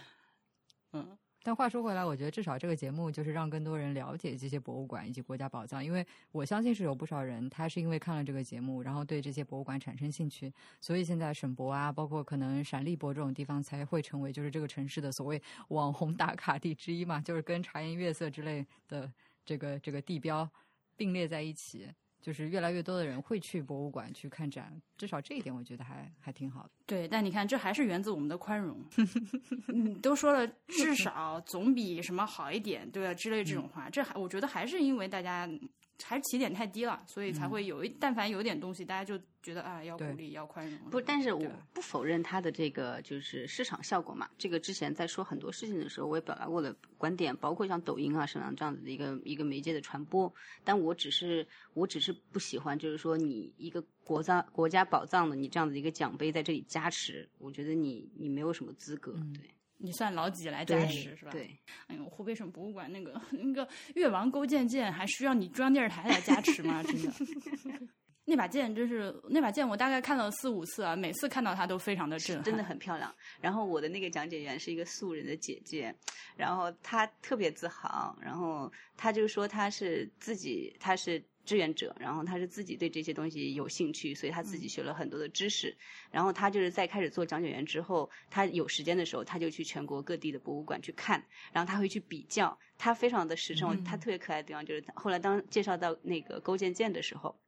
[0.93, 1.17] 嗯。
[1.45, 19.11] 但话说回来，我觉得至少这个节目就是让更多人了解这些博物馆以及国家宝藏，因为我相信是有不少人他是因为看了这个节目，然后对这些博物馆产生兴趣，所以现在省博啊，包括可能陕历博这种地方才会成为就是这个城市的所谓网红打卡地之一嘛，就是跟茶颜悦色之类的
[19.43, 20.49] 这个这个地标
[20.95, 21.89] 并列在一起。
[22.23, 26.69] 就是越来越多的人会去博物馆去看展，至少这一点我觉得还还挺好的。
[26.85, 28.81] 对，但你看，这还是源自我们的宽容。
[29.67, 33.13] 你 都说了，至少总比什么好一点，对吧？
[33.13, 35.45] 之类这种话，这还我觉得还是因为大家
[36.01, 40.77] 还是起点太低了，所以才会有一，但凡有点东西，大家就觉得啊，要鼓励，要宽容。
[40.89, 44.29] 不，但是我不否认它的这个就是市场效果嘛。
[44.37, 50.33] 这个之前在说很多事情的时候，我也表达过的观点，包括像抖音啊什么这样子的一个一个媒介的传播。
[50.63, 59.13] 但我只是我只是不喜欢，就是说你一个国家国家宝藏的你这样子一个奖杯在这里加持，我觉得你你没有什么资格。
[59.33, 59.49] 对
[59.83, 61.31] 你算老几来加持是吧？。
[61.31, 66.81] 对，哎呦，湖北省博物馆那个那个越王勾践剑，还需要你中央电视台来加持吗？
[66.81, 67.11] 真的。
[68.25, 73.13] 那把剑真是，那把剑我大概看了四五次啊，每次看到它都非常的震撼，真的很漂亮。
[73.41, 75.93] 然后我的那个讲解员是一个素人的姐姐，
[76.37, 85.75] 然后她特别自豪，然后她就说她是自己，她是志愿者，然后他是自己对这些东西有兴趣，所以他自己学了很多的知识。
[86.11, 92.57] 然后他就是在开始做讲解员之后，他有时间的时候，他就去全国各地的博物馆去看，然后他会去比较。
[92.77, 97.39] 他非常的实诚，他特别可爱的地方就是，后来当介绍到那个勾践剑的时候。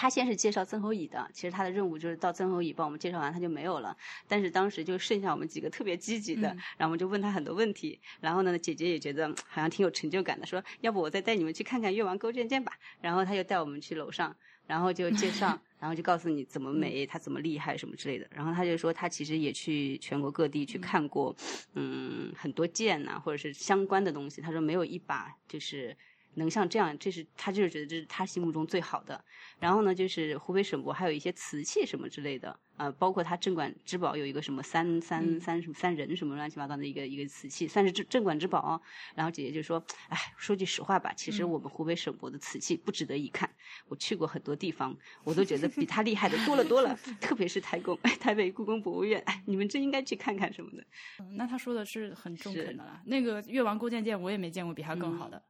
[0.00, 3.96] 他先是介绍曾侯乙的，其实他的任务就是到曾侯乙帮我们介绍完，他就没有了。
[4.28, 6.42] 但是当时就剩下我们几个特别积极的，
[6.76, 7.98] 然后我们就问他很多问题。
[8.20, 12.72] 然后呢，姐姐也觉得嗯好像挺有成就感的，说要不我再带你们去看看越王勾践剑吧。
[13.00, 14.36] 然后他就带我们去楼上，
[14.68, 18.26] 然后就介绍， 然后就告诉你怎么美，他怎么厉害什么之类的。
[18.30, 21.34] 然后他就说他其实也去全国各地去看过，
[21.74, 24.40] 嗯，很多剑呐、或者是相关的东西。
[24.40, 25.96] 他说没有一把就是。
[26.38, 29.22] 能像这样，这是他就是觉得这是他心目中最好的。
[29.60, 38.80] 然后呢，就是湖北省博还有一些瓷器什么之类的，呃，包括他镇馆之宝有一个什么三三三什么三人什么乱七八糟的一个一个瓷器，算是镇镇馆之宝、哦。
[39.14, 43.50] 然后姐姐就说：“哎，说句实话吧，其实我们湖北省博的瓷器不值得一看。
[43.88, 46.96] 我去过很多地方，我都觉得比他厉害的多了多了。
[47.20, 50.84] 特别是台工，台北故宫博物院，哎，你们真应该去看看什么的。
[51.20, 53.02] 嗯那他说的是很中肯的啦。
[53.06, 55.42] 那个越王勾践剑我也没见过比他更好的，嗯，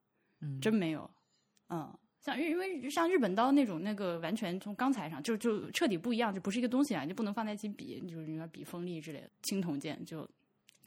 [0.61, 1.11] 真没有。
[1.69, 9.31] 嗯，像因为像日本刀那种那个完全从钢材上就就彻底不一样，就不是一个东西啊，就不能放在一起比，就是你要比锋利之类的。
[9.43, 10.29] 青铜剑就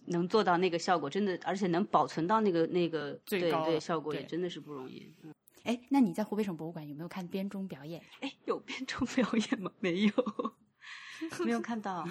[0.08, 5.14] 能做到那个效果，真的，而且能保存到那个那个最高了对效果也真的是不容易。
[5.24, 5.34] 嗯
[5.64, 8.02] 哎，那你在湖北省博物馆有没有看编钟表演？
[8.22, 9.72] 哎，有编钟表演吗？
[9.80, 10.12] 没有，
[11.46, 12.04] 没有看到。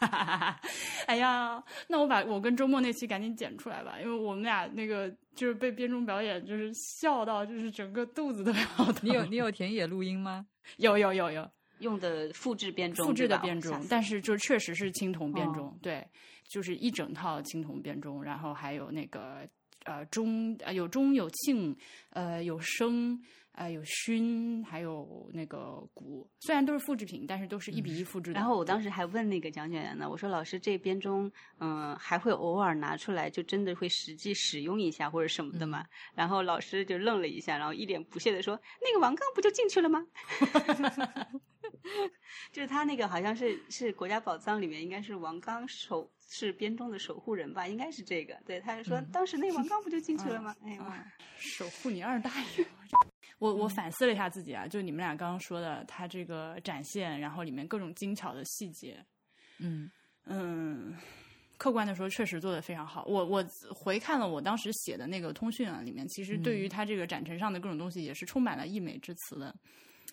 [1.06, 8.96] 哎呀，那我把我跟周末那期赶紧剪出来吧，因为我们俩那个就是被编钟表演，就是笑到就是整个肚子都要疼。
[9.02, 10.46] 你有你有田野录音吗？
[10.78, 16.06] 有有有有用的复制编钟，复制的编钟但是就确实是青铜编钟，哦对，
[16.48, 19.48] 就是一整套青铜编钟，然后还有那个
[19.88, 21.76] 呃中呃有中有庆，
[22.10, 23.18] 呃有笙。
[23.58, 28.38] 呃，有埙，还有那个鼓，虽然都是复制品，但是都是一比一复制的。
[28.38, 35.84] 然后我当时还问那个讲解员呢，我说老师这编钟，嗯、还会偶尔拿出来，就真的会实际使用一下或者什么的嘛？
[36.14, 40.06] 然后老师就愣了一下，然后一脸不屑的说：“那个王刚不就进去了吗？”
[42.52, 48.38] 就是他那个好像是是国家宝藏里面应该是王刚守是编钟的守护人吧，应该是这个。
[48.44, 50.54] 对，他就说、当时那王刚不就进去了吗？
[50.64, 51.04] 哎呀妈，
[51.36, 52.66] 守护你二大爷。
[53.38, 59.02] 我我反思了一下自己啊，就你们俩刚刚说的，他这个展现，然后里面各种精巧的细节，
[59.58, 59.88] 嗯
[60.24, 60.96] 嗯，
[61.56, 63.04] 客观的说，确实做的非常好。
[63.06, 69.54] 我我回看了我当时写的那个通讯啊，里面其实对于他这个展陈上的各种东西，也是充满了溢美之词的。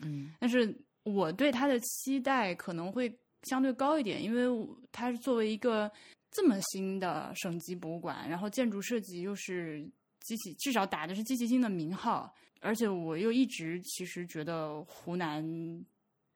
[0.02, 0.72] 嗯但是
[1.04, 3.10] 我对他的期待可能会
[3.46, 5.92] 相对高一点，因为它是作为一个
[6.32, 9.90] 这么新的省级博物馆，然后建筑设计又是
[10.22, 15.44] 机器，至少打的是机器星的名号，而且我又一直其实觉得湖南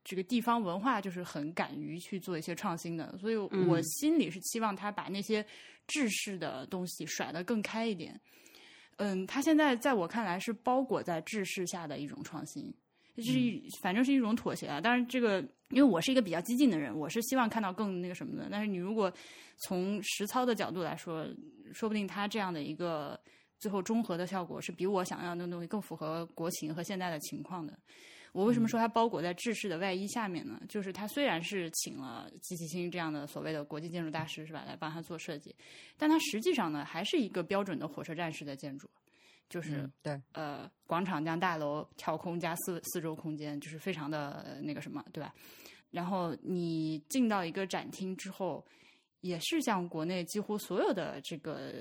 [0.04, 5.46] 这个地方文化就是很敢于去做一些创新的，所以我嗯心里是期望他把那些
[5.88, 8.20] 制式的东西甩得更开一点。
[8.98, 12.74] 嗯，他现在在我看来是包裹在制式下的一种创新，
[13.16, 14.82] 就是一反正是一种妥协啊。
[14.82, 18.48] 当然，这个因为我是一个比较激进的人，我是希望看到更那个什么的。
[18.52, 19.12] 但是你如果
[19.58, 21.28] 从实操的角度来说，
[21.74, 23.20] 说不定他这样的一个
[23.60, 27.78] 最后综合的效果是比我想要的东西更符合国情和现在的情况的。
[28.32, 30.62] 我为什么说它包裹在制式的外衣下面呢？
[30.70, 35.54] 就是它虽然是请了季其星这样的所谓的国际建筑大师是吧，来帮他做设计，
[35.98, 38.88] 但它实际上呢还是一个标准的火车站式的建筑，
[39.50, 45.34] 就是、嗯，对，呃广场加大楼跳空加四四周空间，就是非常的、呃那个什么，对吧？
[45.92, 48.64] 然后你进到一个展厅之后，
[49.22, 51.74] 也是像国内几乎所有的这个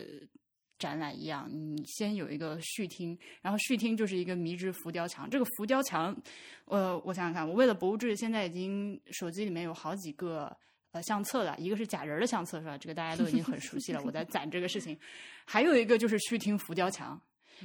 [0.78, 5.28] 展览一样，你先有一个序厅，然后序厅就是一个迷之浮雕墙。
[5.28, 6.16] 这个浮雕墙，
[6.64, 10.56] 呃，我想想看，我为了博物志，现在已经手机里面有好几个。
[10.90, 12.78] 呃，相册了，一个是假人儿的相册是吧？
[12.78, 14.98] 这个大家都已经很熟悉了，我在攒这个事情。
[15.44, 17.20] 还有一个就是序厅浮雕墙，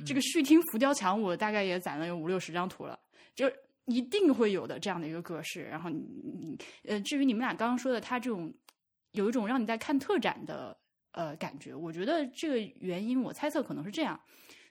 [0.05, 2.99] 这个序厅浮雕墙我大概也攒了有五六十张图了，
[3.35, 3.51] 就
[3.85, 5.63] 一定会有的这样的一个格式。
[5.63, 8.53] 然后你你呃，至于你们俩刚刚说的，它这种
[9.11, 10.77] 有一种让你在看特展的
[11.11, 14.19] 呃感觉，我觉得这个原因我猜测可能是这样。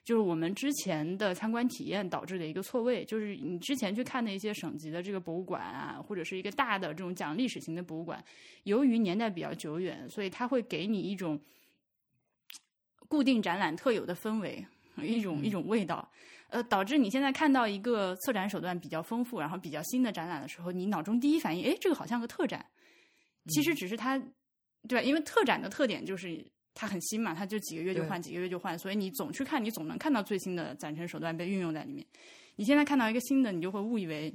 [0.03, 8.21] 就是我们之前的参观体验导致的一个错位，就是你之前去看的一些省级的这个博物馆啊，或者是一个大的这种讲历史型的博物馆，
[8.63, 11.39] 由于年代比较久远，所以它会给你一种
[13.07, 14.65] 固定展览特有的氛围，
[15.01, 16.07] 一种一种味道，
[16.49, 22.65] 呃，导致你现在看到一个策展手段比较丰富，然后比较新的展览的时候，你脑中第一反应，哎，这个好像个特展，
[23.47, 24.17] 其实只是它，
[24.87, 25.01] 对吧？
[25.01, 32.05] 因为特展的特点就是它很新嘛，它就几个月就换，几个月就换，所以你总去看，你总能看到最新的展陈手段被运用在里面。
[32.55, 34.33] 你现在看到一个新的，你就会误以为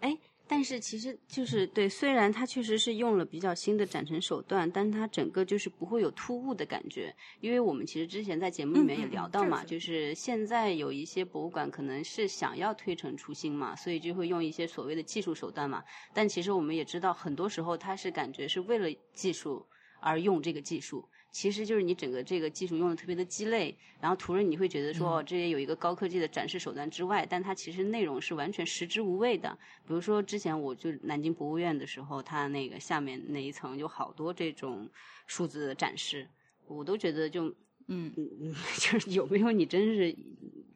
[0.00, 0.14] 哎，
[0.48, 15.82] 但是其实就是对，虽然它确实是用了比较新的展陈手段，但它整个就是不会有突兀的感觉，因为我们其实之前在节目里面也聊到嘛，就是现在有一些博物馆可能是想要推陈出新嘛，所以就会用一些所谓的技术手段嘛，
[16.14, 19.66] 但其实我们也知道，很多时候它是感觉是为了技术
[20.00, 21.08] 而用这个技术。
[21.38, 29.50] 其实就是你整个这个技术用的特别的鸡肋，然后图人你会觉得说，哦，这也有一个高科技的展示手段之外，但它其实内容是完全食之无味的。
[29.86, 34.88] 比如说之前我就南京博物院的时候，它那个下面那一层有好多这种
[35.26, 36.26] 数字的展示，
[36.68, 37.48] 我都觉得就
[37.88, 40.16] 嗯嗯嗯， 就是有没有你真是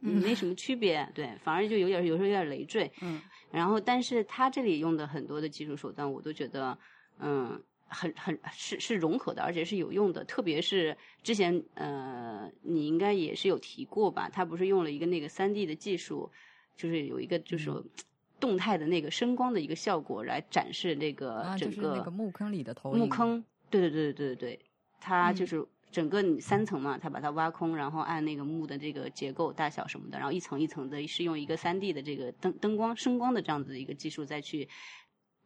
[0.03, 2.93] 没什么区别，对，反而就有点有时候有点累赘。
[3.01, 3.19] 嗯
[3.51, 6.79] 然后，但是他这里用的很多的技术手段，我都觉得，
[7.19, 10.25] 嗯，很很是是融合的，而且是有用的。
[10.25, 14.31] 特别是之前，呃，你应该也是有提过吧？
[14.33, 16.31] 他不是用了一个那个三 D 的技术，
[16.77, 17.71] 就是有一个就是
[18.41, 24.61] 动态的那个声光的一个效果来展示那个啊，整就是那个墓坑里的投影，墓坑，对对对对对对，
[25.01, 34.69] 它嗯就是整个你三层嘛，它把它挖空，然后按那个墓的这个结构大小什么的，然后一层一层的是用一个三 D 的这个灯灯光声光的这样子的一个技术再去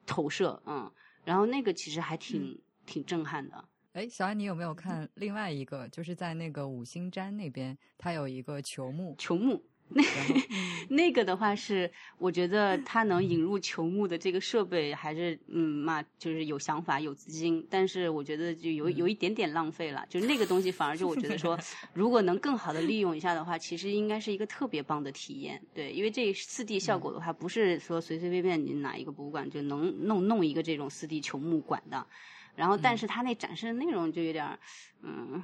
[0.06, 0.92] 投射，嗯，
[1.24, 3.64] 然后那个其实还挺、挺震撼的。
[3.92, 5.88] 哎，小安，你有没有看另外一个？
[5.88, 10.02] 就是在那个五星毡那边，它有一个球幕，球幕，那
[10.88, 20.04] 那个的话是，我觉得它能引入球幕的这个设备还是嗯嘛，就是有想法有资金，但是我觉得就有有一点点浪费了。
[20.08, 21.58] 就是那个东西反而就我觉得说，
[21.94, 25.60] 如果能更好的利用一下的话，其实应该是一个特别棒的体验。
[25.74, 32.06] 对，因为这四 D 效果的话，不是说随随便便你哪一个博物馆就能弄弄一个这种四 D 球幕馆的。
[32.56, 34.58] 然后，但是它那展示的内容就有点儿
[35.02, 35.42] 嗯。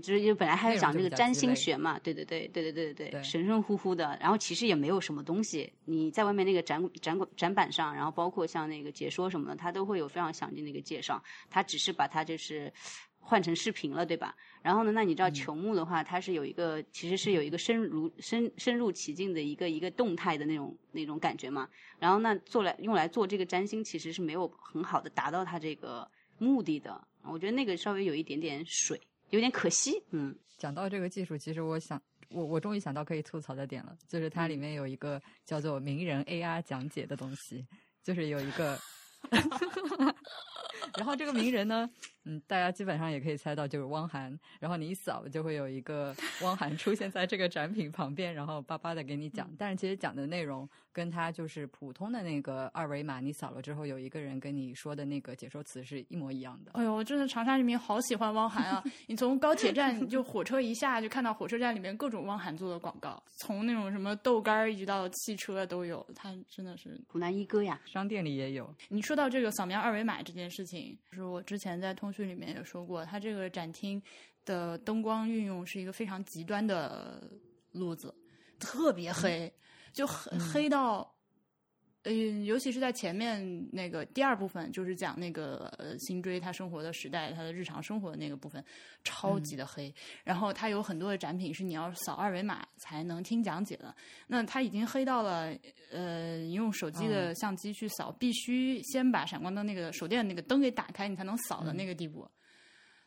[0.00, 5.72] 就是就本来还要讲这个占星学嘛，对对对对对对对对，神神乎乎的，然后其实也没有什么东西。
[5.84, 11.22] 你在外面那个展展馆展板上，然后包括像那个解说什么的，它都会有非常详尽的一个介绍。
[11.50, 12.72] 它只是把它就是
[13.18, 14.34] 换成视频了，对吧？
[14.62, 21.68] 然后呢，那你知道球幕的话，它是有一个其实是有一个深入深深入其境的一个一个动态的那种那种感觉嘛。
[21.98, 27.06] 然后那做来用来做这个占星，其实是没有很好的达到它这个目的的。
[27.24, 29.00] 我觉得那个稍微有一点点水。
[29.32, 37.66] 有点可惜，嗯，讲到这个技术，其实我想，我我终于想到可以吐槽的点了，就是它里面有一个叫做名人 AR 讲解的东西，
[38.02, 38.78] 就是有一个。
[40.98, 41.88] 然后这个名人呢，
[42.24, 44.38] 嗯，大家基本上也可以猜到，就是汪涵。
[44.60, 49.50] 然后你一扫，就会有一个汪涵出现在这个展品旁边，然后巴巴的给你讲。
[49.58, 56.72] 但是其实讲的内容跟他就是普通的那个二维码，你扫了之后有一个人跟你说的那个解说词是一模一样的。
[56.74, 58.84] 哎呦，我真的长沙人民好喜欢汪涵啊！
[59.06, 67.80] 你从高铁站就火车一下就看到火车站里面各种汪涵做的广告，从那种什么豆干儿一直到汽车都有，他真的是湖南一哥呀。
[67.84, 68.72] 商店里也有。
[68.88, 70.96] 你说到这个扫描二维码这件事情。
[71.10, 74.02] 就是我之前在通讯里面也说过，它这个展厅
[74.44, 77.30] 的灯光运用是一个非常极端的
[77.72, 78.14] 路子，
[78.58, 79.52] 特别黑，
[79.92, 81.14] 就很黑到。
[82.04, 88.64] 嗯，尤其是在前面那个第二部分，就是讲那个呃辛追他生活的时代，他的日常生活的那个部分，
[89.04, 89.94] 超级的黑。
[90.24, 93.94] 然后他有很多的展品是你要扫二维码才能听讲解的。
[94.26, 95.56] 那他已经黑到了，
[95.92, 102.28] 呃，你用手机的相机去扫，必须先把闪光灯那个手电那个灯给打开，你才能扫的那个地步。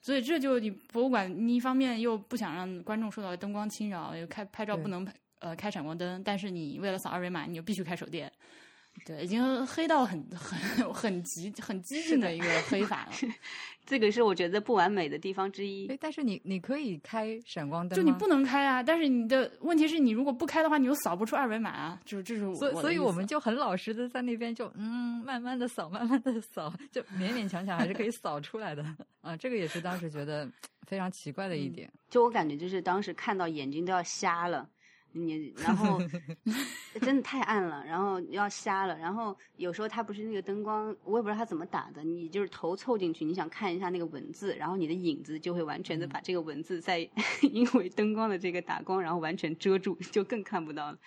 [0.02, 8.32] 所以这就你博物馆，你一方面又不想让观众受到灯光侵扰，又开拍照不能拍呃开闪光灯，但是你为了扫二维码，你就必须开手电。
[9.04, 13.12] 对，已经黑到很很很极很激进的一个黑法了。
[13.86, 15.88] 这个是我觉得不完美的地方之一。
[15.90, 18.82] 哎，但是你你可以开闪光灯，就你不能开啊！
[18.82, 22.00] 但是你的问题是你如果不开的话，你又扫不出二维码啊！
[22.04, 28.84] 就是这是所以所以我们就很老实的在那边就嗯慢慢的扫，慢慢的扫，就勉勉强强还是可以扫出来的
[29.22, 29.38] 啊！
[29.38, 30.50] 这个也是当时觉得
[30.88, 31.88] 非常奇怪的一点。
[32.10, 34.68] 就我感觉，就是当时看到眼睛都要瞎了。
[35.18, 35.98] 你然后
[37.02, 47.00] 真的太暗了，然后要瞎了，然后有时候它不是那个灯光，我也不知道它怎么打的，你就是头凑进去，你想看一下那个文字，然后你的影子就会完全的把这个文字在
[47.42, 50.98] 因为灯光的这个打光，然后完全遮住，就更看不到了，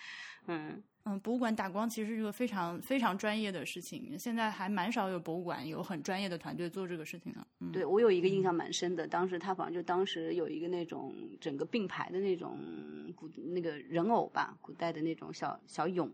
[0.47, 0.81] 嗯。
[1.03, 7.47] 嗯，博物馆打光其实是个非常非常专业的事情，现在还蛮少有博物馆有很专业的团队做这个事情的。
[7.71, 12.57] 对我有一个印象蛮深的，当时他好像就当时有一个那种整个并排的那种
[13.15, 16.11] 古那个人偶吧，古代的那种小小俑，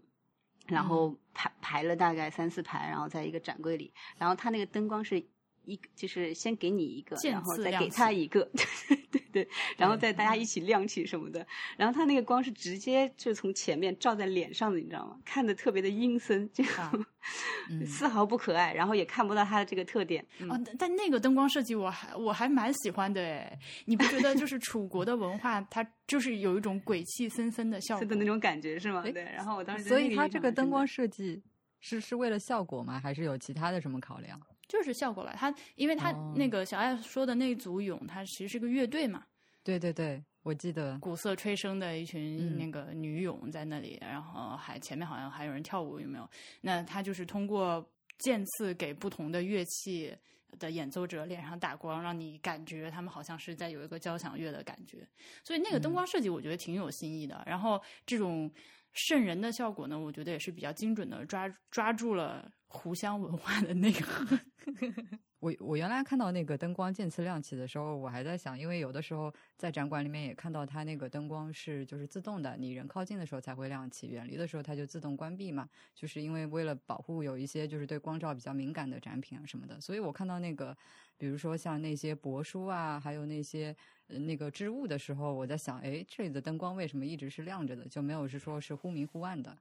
[0.68, 5.24] 然后排排了大概三四排，然后在一个展柜里，然后他那个灯光是。
[5.66, 8.50] 一就是先给你一个，然后再给他一个，
[9.12, 9.48] 对对，
[9.78, 11.46] 然后再大家一起亮起什么的。
[11.78, 15.18] 然后他那个光是直接就从前面照在脸上的，你知道吗？
[15.26, 17.06] 看的特别的阴森，这样
[17.86, 20.26] 丝毫不可爱，然后也看不到它的这个特点。
[20.50, 29.02] 哦，但那个灯光设计我还我还蛮喜欢的哎，你不觉得就是楚国的文化，它就是有一种鬼气森森的效果的那种感觉是吗？
[29.02, 29.24] 对。
[29.24, 31.42] 然后我当时所以它这个灯光设计
[31.82, 33.00] 是是为了效果吗？
[33.00, 34.40] 还是有其他的什么考量？
[34.68, 39.24] 就是效果了，他因为他那个小爱说的那组俑，他其实是个乐队嘛。
[39.64, 46.30] 对对对，我记得鼓瑟吹笙的一群那个女俑在那里，然后还前面好像还有人跳舞，有没有？
[46.62, 47.84] 那他就是通过
[48.20, 50.16] 渐次给不同的乐器
[50.60, 55.08] 的演奏者脸上打光，让你感觉他们好像是在有一个交响乐的感觉。
[55.44, 57.44] 所以那个灯光设计我觉得挺有新意的。
[57.48, 58.52] 然后这种
[58.96, 62.52] 渗人的效果呢，我觉得也是比较精准的抓抓住了。
[62.68, 64.38] 湖湘文化的内核。
[65.40, 75.70] 我我原来看到那个灯光渐次亮起的时候，我还在想，因为有的时候在展馆里面也看到它那个灯光是就是自动的，你人靠近的时候才会亮起，远离的时候它就自动关闭嘛。
[75.94, 80.76] 就是因为为了保护有一些就是对光照比较敏感的展品啊什么的，所以我看到那个
[81.18, 83.76] 比如说像那些帛书啊，还有那些
[84.08, 89.58] 那个织物的时候，我在想，哎，这里的灯光为什么一直是亮着的，就没有是说是忽明忽暗的？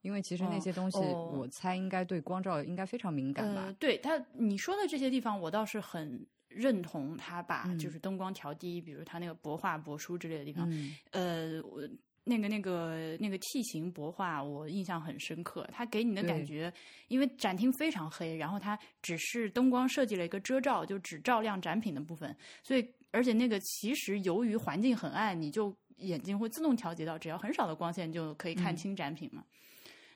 [0.00, 3.72] 因为其实那些东西，我猜应该对光照应该非常敏感吧？
[3.78, 10.68] 对他你说的这些地方，我倒是很认同他把就是灯光调低，比如他那个帛画帛书之类的地方，
[11.12, 11.88] 呃，我
[12.24, 15.68] 那个、那个、那个 T 型帛画，我印象很深刻。
[15.72, 16.72] 它给你的感觉，
[17.08, 29.44] 因为展厅非常黑，然后它只是灯光设计了一个遮罩，就只照亮展品的部分，所以而且那个其实由于环境很暗，你就眼睛会自动调节到只要很少的光线就可以看嗯清展品嘛。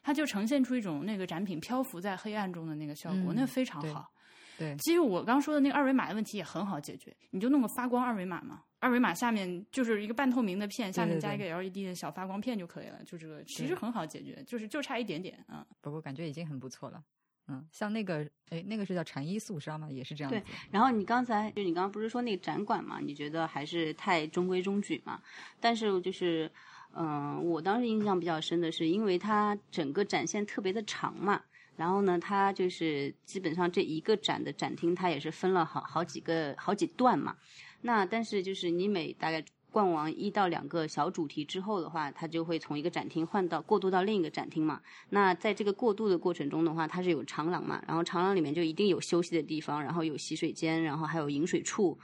[0.03, 4.09] 它就呈现出一种那个展品漂浮在黑暗中的那个效果，嗯那非常对好。
[4.57, 15.67] 对，其实我刚说的那个二维码的问题也很好解决，你就弄个发光二维码嘛，二维码下面就是一个半透明的片，下面加一个 LED 的小发光片就可以了，就这个其实很好解决，就是就差一点点啊。
[15.81, 17.03] 不过感觉已经很不错了。
[17.49, 19.91] 嗯，像那个，哎，那个是叫禅衣素纱吗？
[19.91, 20.41] 也是这样对。
[20.71, 23.01] 然后你刚才就你刚刚不是说那个展馆嘛？
[23.01, 25.21] 你觉得还是太中规中矩嘛？
[25.59, 26.49] 但是就是，
[26.93, 31.43] 嗯、我当时印象比较深的是，因为它整个展现特别的长嘛，
[31.77, 37.37] 然后呢，它就是基本上这一个展的展厅，它也是分了好好几个好几段嘛。
[37.83, 44.81] 那但是就是你每大概逛完一到两个小主题之后的话，它就会从一个展厅换到过渡到另一个展厅嘛。
[45.11, 51.99] 那在这个过渡的过程中的话，它是有长廊嘛，然后长廊里面就一定有休息的地方，然后有洗水间，然后还有饮水处。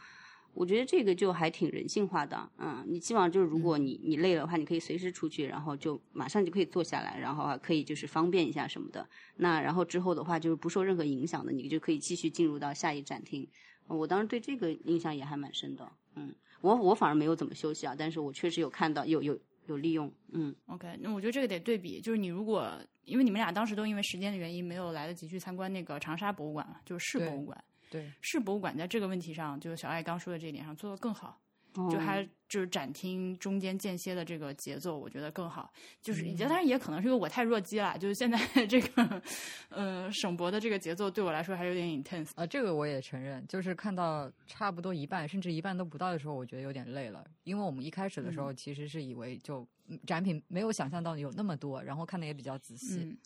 [0.54, 9.08] 我觉得这个就还挺人性化的，嗯，你基本上就是如果你你累了的话，你可以随时出去，然后就马上就可以坐下来，然后啊可以就是方便一下什么的。
[9.36, 13.48] 那然后之后的话就是不受任何影响的，你就可以继续进入到下一展厅。
[13.86, 22.72] 我当时对这个印象也还蛮深的，嗯，我我反而没有怎么休息啊，但是我确实有看到有有有利用，嗯 OK，那我觉得这个得对比，就是你如果
[23.04, 31.41] 因为你们俩当时都因为时间的原因没有来得及去参观那个长沙博物馆嘛，就是市博物馆，对，市博物馆在这个问题上，就是小爱刚说的这一点上做得更好。
[31.74, 35.72] 哦就它就是展厅中间间歇的这个节奏，我觉得更好。
[36.00, 39.22] 就是，嗯当然也可能是因为我太弱鸡了，就是现在 这个，
[39.70, 42.30] 呃，省博的这个节奏对我来说还有点 intense。
[42.34, 47.24] 啊，这个我也承认，就是看到差不多一半，甚至一半都不到的时候，我觉得有点累了。
[47.44, 53.16] 因为我们一开始的时候其实是以为就嗯展品没有想象到有那么多，然后看的也比较仔细，嗯，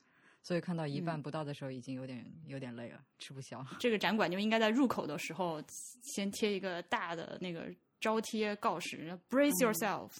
[0.41, 3.67] 所以看到一半嗯不到的时候，已经有点有点累了，吃不消。
[3.81, 7.67] 这个展馆就应该在入口的时候先贴一个大的那个
[8.01, 10.13] 招贴告示，brace yourself，、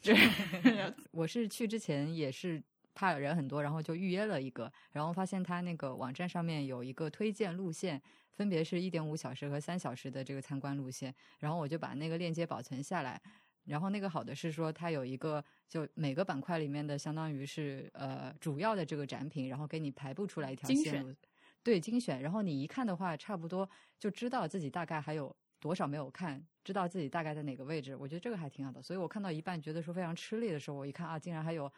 [0.00, 2.62] 就是 我是去之前也是
[2.94, 8.00] 怕人很多，然后就预约了一个，然后发现他那个网站上面有一个推荐路线，
[8.32, 13.20] 分别是一点五小时和三小时的这个参观路线，然后我就把那个链接保存下来。
[13.64, 21.14] 然后那个好的是说，它有一个就每个板块里面的相当于是呃主要的这个展品，然后给你排布出来一条线路，
[21.62, 22.20] 对精选。
[22.20, 23.66] 然后你一看的话，差不多
[23.98, 27.94] 就知道自己大概还有多少没有看，知道自己大概在哪个位置。
[27.94, 28.82] 我觉得这个还挺好的。
[28.82, 31.70] 所以我看到一半觉得说非常吃力的时候，我一看啊，竟然还有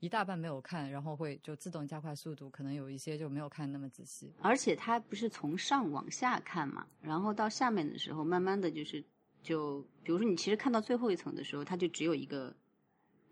[0.00, 4.34] 一大半没有看，然后会就自动加快速度，可能有一些就没有看那么仔细。
[4.42, 9.02] 而且它不是从上往下看嘛，然后到下面的时候，慢慢的就是
[9.42, 12.54] 就比如说你其实看到最后一层的时候，它就只有一个，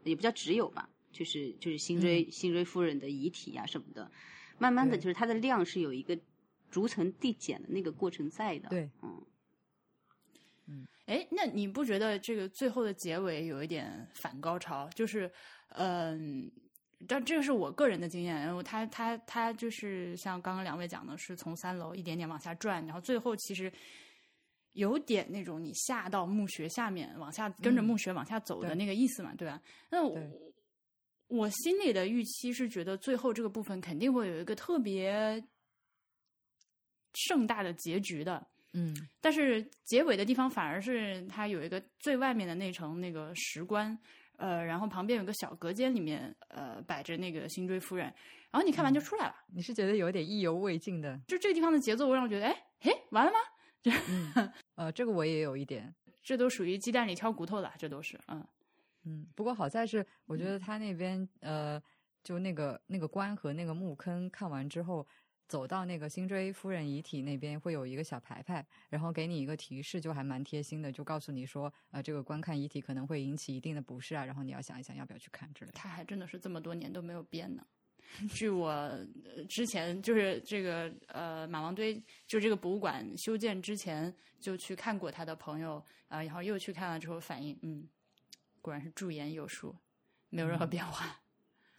[0.04, 4.10] 也不叫只有吧，就是就是辛追、辛追夫人的遗体啊什么的，
[4.58, 6.18] 慢慢的就是它的量是有一个
[6.70, 8.68] 逐层递减的那个过程在的。
[8.68, 9.22] 对，嗯，
[11.06, 14.88] 哎，那你不觉得这个最后的结尾有一点反高潮？
[14.94, 15.30] 就是，
[15.76, 16.50] 嗯、
[17.06, 23.70] 但这个是我个人的经验，然后他他他就是像刚刚两位讲的，是从三楼一点点往下转，然后最后其实
[24.72, 29.60] 有点那种你下到墓穴下面，往下跟着嗯墓穴往下走的那个意思嘛，对吧？
[29.90, 30.18] 那我
[31.26, 35.44] 我心里的预期是觉得最后这个部分肯定会有一个特别
[37.12, 38.46] 盛大的结局的。
[38.74, 43.96] 嗯，但是结尾的地方反而是它有一个最外面的那层那个石棺，
[44.36, 48.06] 呃，然后旁边有个小隔间，里面呃摆着那个辛追夫人，
[48.50, 49.34] 然后你看完就出来了。
[49.54, 51.18] 你是觉得有点意犹未尽的？
[51.26, 53.38] 就这个地方的节奏，会让我觉得，哎嘿，完了吗？
[54.08, 55.94] 嗯， 呃，这个我也有一点。
[56.22, 58.44] 这都属于鸡蛋里挑骨头了，这都是，嗯
[59.04, 61.80] 嗯，不过好在是，我觉得他那边呃，
[62.22, 65.06] 就那个那个棺和那个墓坑看完之后，
[65.46, 75.76] 走到那个辛追夫人遗体那边会有一个小牌牌，然后给你一个提示，就还蛮贴心的，就告诉你说，呃，这个观看遗体可能会引起一定的不适啊，然后你要想一想要不要去看之类的。
[75.76, 77.64] 他还真的是这么多年都没有变呢。
[78.28, 87.88] 据我呃之前就是这个呃马王堆就这个博物馆修建之前就去看过他的朋友啊、然后又去看了之后反应，嗯，
[88.60, 89.74] 果然是驻颜有术，
[90.28, 91.20] 没有任何变化。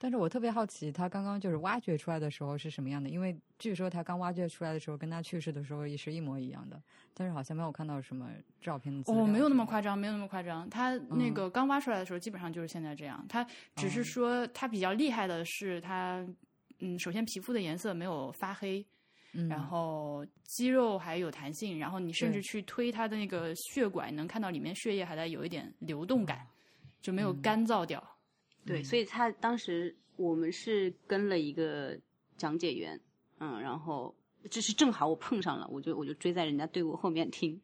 [0.05, 3.09] 但是我特别好奇，他刚刚就是挖掘出来的时候是什么样的？
[3.09, 6.79] 因为据说他刚挖掘出来的时候跟他去世的时候也是一模一样的，
[7.11, 8.29] 但是好像没有看到什么
[8.61, 10.69] 照片的哦，没有那么夸张，没有那么夸张。
[10.69, 13.25] 他那嗯个刚挖出来的时候，基本上就是现在这样。
[13.27, 13.43] 他
[13.77, 16.23] 只是哦说他比较厉害的是他，
[16.81, 18.85] 嗯，首先皮肤的颜色没有发黑，
[19.33, 26.45] 嗯，然后肌肉还有弹性，然后你甚至去推它的那个血管，能看到里面血液还在有一点流动感，
[27.01, 28.03] 就没有嗯干燥掉。
[28.65, 28.83] 对，嗯。
[28.83, 31.97] 所以他当时我们是跟了一个
[32.37, 32.99] 讲解员，
[33.39, 34.15] 嗯，然后
[34.49, 37.59] 这是正好我碰上了，我就我就追在人家队伍后面听，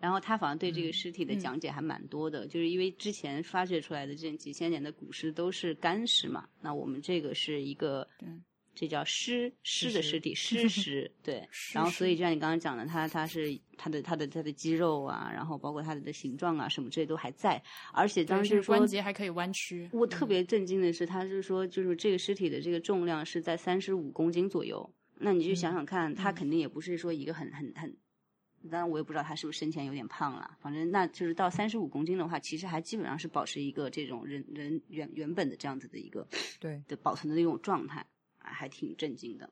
[0.00, 8.28] 然后他好像对这个尸体的嗯讲解还蛮多的，就是因为之前发掘出来的这几千年的古尸都是干尸嘛，那我们这个是一个对。
[8.76, 11.48] 这叫尸尸的尸尸体，尸尸对。
[11.72, 17.60] 然后，所以就像你刚刚讲的，它它是它的它的它的肌肉啊，然后包括它的形状啊什么这些都还在，
[17.92, 19.88] 而且当时说关节还可以弯曲。
[19.92, 24.88] 我特别震惊的是，他是说，就是这个尸体的这个重量是在三十五公斤左右。
[25.18, 27.96] 那你就想想看，他肯定也不是说一个很很很，
[28.70, 30.58] 当然我也不知道他是不是生前有点胖了。
[30.60, 36.28] 反正那就是到三十五公斤的话，其实还基本上是保持一个这种人人原原本的这样子的一个
[36.60, 38.06] 对，的保存的那种状态，啊
[38.46, 39.50] 还挺震惊的。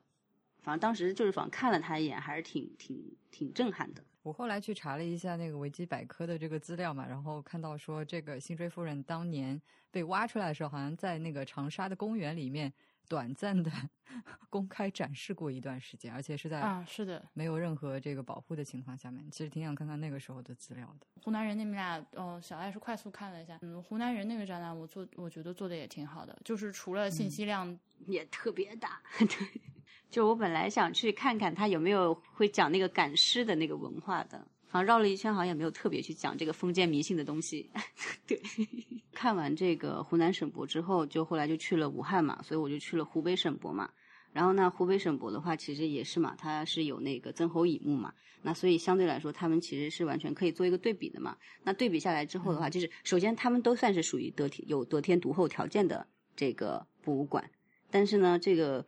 [0.63, 4.03] 反正当时就是反正看了他一眼，还是挺挺挺震撼的。
[4.23, 12.73] 我后来去查了一下那个维基百科的这个资料嘛，然后看到说这个辛追夫人当年被挖出来的时候，好像在那个长沙的公园里面
[13.09, 13.71] 短暂的
[14.49, 19.29] 公开展示过一段时间，而且是在啊，是的，没有任何这个保护的情况下面。
[19.31, 21.07] 其实挺想看看那个时候的资料的。
[21.23, 29.01] 湖南人你们俩，哦，小爱是快速看了一下，嗯，湖南人那个展览我做，我觉得做的也挺好的，就是除了信息量，也特别大。
[29.19, 29.61] 对，
[30.11, 37.71] 就我本来想去看看他有没有会讲那个赶尸的那个文化的，好像绕了一圈，好像也没有特别去讲这个封建迷信的东西。
[38.27, 38.43] 对，
[39.13, 43.89] 看完这个湖南省博之后，就后来就去了武汉嘛，所以我就去了湖北省博嘛。
[44.33, 48.13] 然后呢，湖北省博的话，其实也是嘛，它是有那个曾侯乙墓嘛，
[48.43, 51.37] 那所以相对来说，他们其实是完全可以做一个对比的嘛。
[51.63, 56.05] 那对比下来之后的话，就是首先他们都算是属于得天有得天独厚条件的
[56.35, 57.49] 这个博物馆，
[57.93, 58.85] 但是呢，这个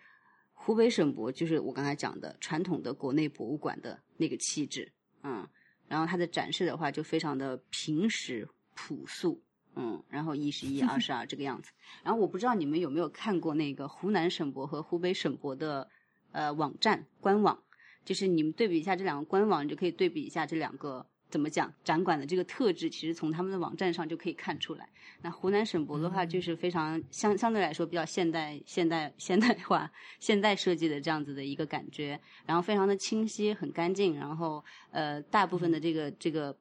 [0.53, 4.91] 湖北省博就是我刚才讲的传统的国内博物馆的那个气质，
[5.23, 5.49] 嗯，
[5.89, 9.43] 然后它的展示的话就非常的平实朴素，
[9.75, 11.71] 嗯，然后一是一， 二十二这个样子。
[12.03, 15.89] 然后我不知道你们有没有看过那个湖南省博和湖北省博的
[16.33, 17.63] 呃网站官网，
[18.05, 21.07] 就是你们对比一下这两个官网，你就可以对比一下这两个。
[21.29, 21.73] 怎么讲？
[21.85, 24.89] 展馆的这个特质，其实从他们的网站上就可以看出来。
[25.23, 36.57] 那湖南省博的话，就是非常相相对来说比较现代、现代、现代化、现代设计的这样子的一个感觉，然后非常的清晰、很干净，然后呃，大部分的这个这个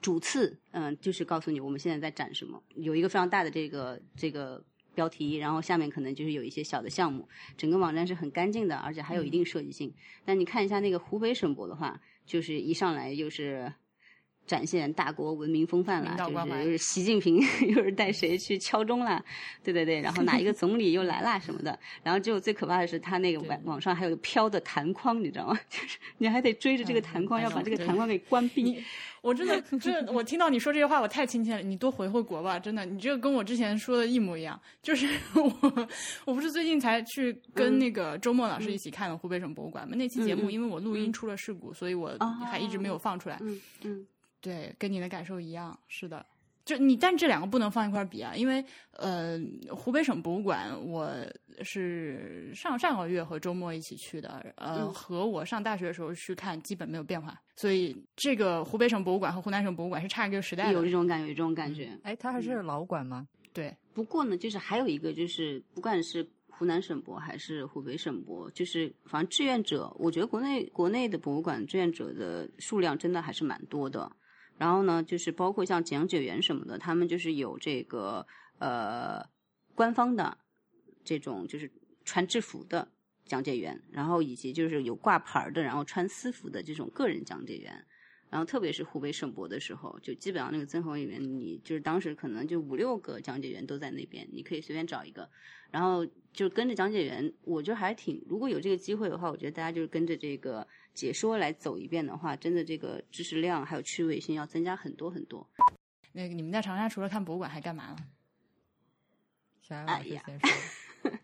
[0.00, 4.64] 主次，嗯、就是告诉你我们现在在展什么，有一个非常大的这个这个。
[4.94, 9.94] 标题，然后下面可能就是有一些小的项目，整个网站是很干净的，而且还有一定设计性。
[10.24, 13.72] 但你看一下那个湖北省博的话，就是一上来就是
[14.48, 16.16] 展现大国文明风范了，
[16.78, 17.38] 习近平
[17.68, 19.22] 又是带谁去敲钟了，
[19.62, 25.60] 对对对，然后哪一个总理又来啦什么的，然后只有最可怕的是他那个网网上还有飘的弹框，你知道吗？
[25.68, 28.82] 就是你还得追着这个嗯弹框，要把这个弹框给关闭你。
[29.20, 31.60] 我真的，这我听到你说这些话，我太亲切了。
[31.60, 34.58] 你多回回国吧，真的，你这个跟我之前说的一模一样。
[34.80, 35.88] 就是我，
[36.24, 39.96] 我不是最近才去跟嗯那个周末老师一起看了湖北省博物馆嘛？
[39.96, 42.16] 那期节目因为我录音出了事故，所以我
[42.48, 43.38] 还一直没有放出来。
[43.40, 44.06] 嗯嗯
[44.40, 46.24] 对，跟你的感受一样，是的。
[46.64, 48.62] 就你，但这两个不能放一块儿比啊，因为
[48.92, 49.40] 呃，
[49.74, 51.10] 湖北省博物馆我
[51.62, 60.90] 是上上个月和周末一起去的，呃，嗯和我上大学的时候去看基本没有变化，所以这个湖北省博物馆和湖南省博物馆是差一个时代有这。
[60.90, 61.98] 种感觉，有这种感觉。
[62.02, 63.26] 哎，它还是老馆吗？
[63.54, 74.12] 对，不过呢，就是还有一个，就是不管是湖南省博还是湖北省博，就是反正志愿者，我觉得国内国内的博物馆志愿者的数量真的还是蛮多的。
[74.58, 78.26] 然后呢，就是包括像讲解员什么的，他们就是有这个
[78.58, 79.24] 呃
[79.74, 80.36] 官方的
[81.04, 81.72] 这种就是
[82.04, 82.88] 穿制服的
[83.24, 87.86] 讲解员，然后以及就是有挂牌的，然后穿私服的这种个人讲解员。
[88.30, 95.30] 然后特别是湖北省博的时候，就基本上那个曾侯里面，你就是当时可能就五六个讲解员都在那边，你可以随便找一个，
[95.70, 105.48] 然后就跟着讲解员，我觉得还挺，如果有这个机会的话，我觉得大家就是跟着这个解说来走一遍的话，真的这个知识量还有趣味性要增加很多很多。
[106.12, 107.96] 那个你们在长沙除了看博物馆还干嘛了？
[109.60, 110.48] 小艾老师哎呀先说。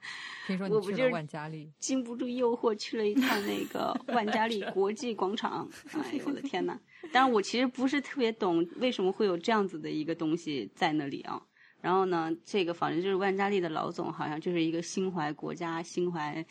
[0.47, 6.79] 听说你去了我不就是万家丽，经不住诱惑去了一趟那个 万家丽国际广场，哎呦我的天呐！
[7.11, 11.43] 但是我其实不是特别懂为什么会有这样子的一个东西在那里啊。
[11.85, 16.43] 然后呢，这个反正就是万家丽的老总，好像就是一个心怀国家、心怀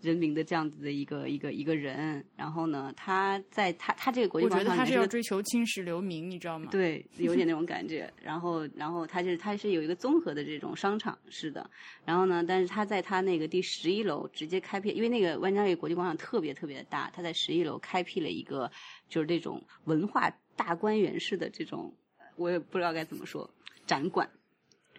[0.00, 2.26] 人民的这样子的一个一个一个人。
[2.34, 6.66] 然后呢，他在他他这个国际我觉得他是要追求青史留名，你知道吗？
[6.72, 8.12] 对，有点那种 感觉。
[8.20, 11.70] 然后，然后他就是他是有一个综合的这种商场式的。
[12.04, 18.68] 然后呢，但是他在他那个第十一楼直接开辟，因为那个万家丽国际广场特别特别的大，他在十一楼开辟了一个
[19.08, 21.94] 就是这种文化大观园式的这种，
[22.34, 23.48] 我也不知道该怎么说
[23.86, 24.28] 展馆。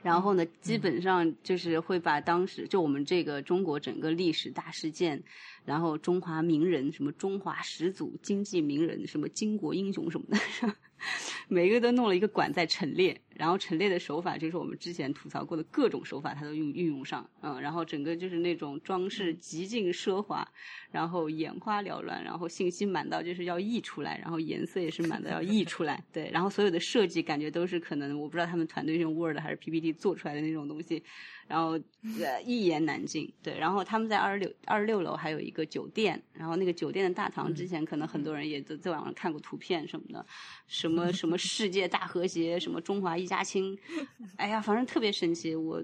[0.04, 5.24] 然后呢，基本上就是会把当时就我们这个中国整个历史大事件，
[5.66, 10.76] 然后中华名人，什么中华始祖、经济名人，什么巾帼英雄什么的，
[11.48, 20.48] 每个都弄了一个馆在陈列，然后陈列的手法就是我们之前吐槽过的各种手法，它都用运用上，嗯，然后整个就是那种装饰极尽奢华，
[20.92, 31.04] 然后眼花缭乱，然后信息满到就是要溢出来，然后颜色也是满到要溢出来，对，然后所有的设计感觉都是可能我不知道他们团队用 Word 还是 PPT 做出来的那种东西，
[31.48, 31.80] 然后
[32.20, 40.26] 呃一言难尽，对，然后他们在二十六二十六楼还有一个酒店，然后那个酒店的大堂之前可能很多人也都在网上看过图片什么的，
[40.68, 43.78] 什么什么世界大和谐，什么中华一家亲，
[44.38, 45.84] 哎呀，反正特别神奇，我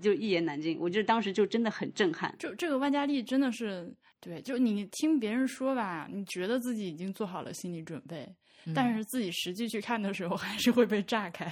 [0.00, 2.34] 就一言难尽，我就当时就真的很震撼。
[2.38, 8.28] 就这个万家丽真的是对，就你听别人说吧，你觉得自己已经做好了心理准备，
[8.74, 11.50] 但是自己实际去看的时候，还是会被炸开。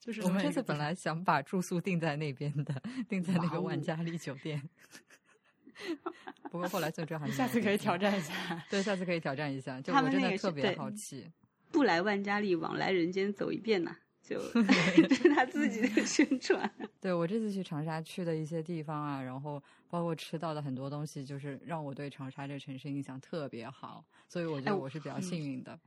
[0.00, 2.74] 就是我们这次本来想把住宿定在那边的，
[3.08, 4.62] 定在那个万家丽酒店。
[6.50, 8.64] 不过后来最终还是下次可以挑战一下。
[8.70, 9.80] 对，下次可以挑战一下。
[9.80, 11.26] 就我真的他们那个是特别好奇。
[11.72, 13.96] 不来万家丽，往来人间走一遍呐、
[14.26, 14.40] 就
[15.08, 16.68] 这是他自己的宣传。
[17.00, 25.78] 对我这次去长沙去的一些地方啊，然后包括吃到的很多东西，就是让我对长沙这个城市印象特别好，所以我觉得我是比较幸运的。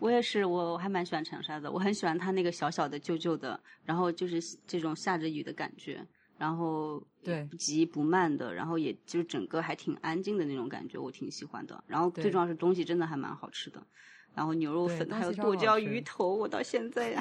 [0.00, 11.82] 我也是，我我还蛮喜欢长沙的，我很喜欢它那个小小的、旧旧的，然后就是这种下着雨的感觉，然后对不急不慢的，然后也就是整个还挺安静的那种感觉，我挺喜欢的。
[11.86, 13.84] 然后最重要是东西真的还蛮好吃的，
[14.38, 17.20] 然后牛肉粉还有剁椒鱼头，我到现在呀，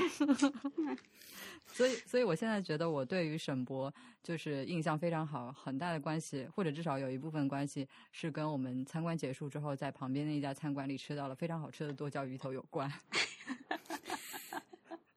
[1.65, 3.91] 所以，所以我现在觉得我对于沈博
[4.21, 12.87] 就是印象非常好，很大的关系，或者至少有一部分关系是跟我们参观结束之后，在旁边那一家餐馆里吃到了非常好吃的剁椒鱼头有关。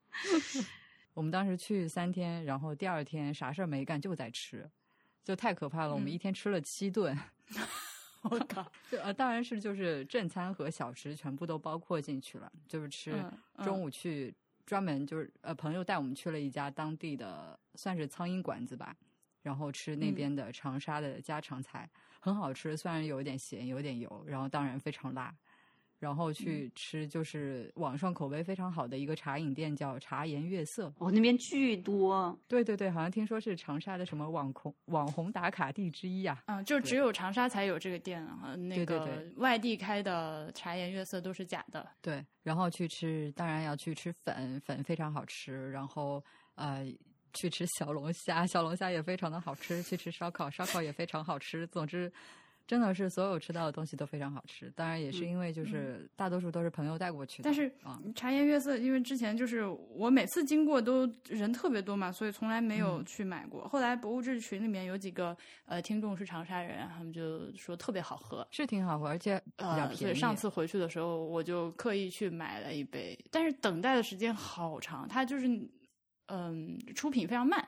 [1.13, 4.67] 我们当时去三天，然后第二天啥事儿没干就在吃，
[5.23, 5.93] 就太可怕了。
[5.93, 7.15] 我们嗯一天吃了七顿，
[8.29, 13.13] 我靠， 就呃，当然是就是正餐和小吃全部都包括进去了，就是吃
[13.63, 14.33] 中午去
[14.65, 18.95] 专门就是呃朋友带我们去了一家当地的算是苍蝇馆子吧，
[19.41, 25.33] 然后吃那嗯边的长沙的家常菜，很好吃，虽然有点咸，有点油，然后当然非常辣。
[26.01, 30.91] 然后去嗯吃就是网上口碑非常好的一个茶饮店，叫茶颜悦色。
[30.97, 36.41] 哦、那边巨多，对对对，好像听说是长沙的什么网红网红打卡地之一啊。
[36.47, 41.87] 嗯，就只有长沙才有这个店啊，那个外地开的茶颜悦色都是假的。
[42.01, 45.71] 对，然后去吃，当然要去吃粉，粉非常好吃。
[45.71, 46.23] 然后
[46.55, 46.83] 呃，
[47.33, 49.83] 去吃小龙虾，小龙虾也非常的好吃。
[49.83, 51.67] 去吃烧烤，烧烤也非常好吃。
[51.67, 52.11] 总之，
[52.71, 54.71] 真的是所有吃到的东西都非常好吃。
[54.77, 63.67] 当然也是因为就是大多数都是朋友带过去的，但是啊，茶颜悦色，因为之前就是我每次经过都人特别多嘛，所以从来没有嗯去买过。
[63.67, 68.47] 后来博物志群里面有几个呃听众是长沙人，他们就说特别好喝。
[68.51, 70.15] 是挺好喝，而且比较便宜。
[70.15, 75.45] 上次回去的时候，我就刻意去买了一杯，但是等待的时间好长，它就是
[76.27, 77.67] 嗯出品非常慢，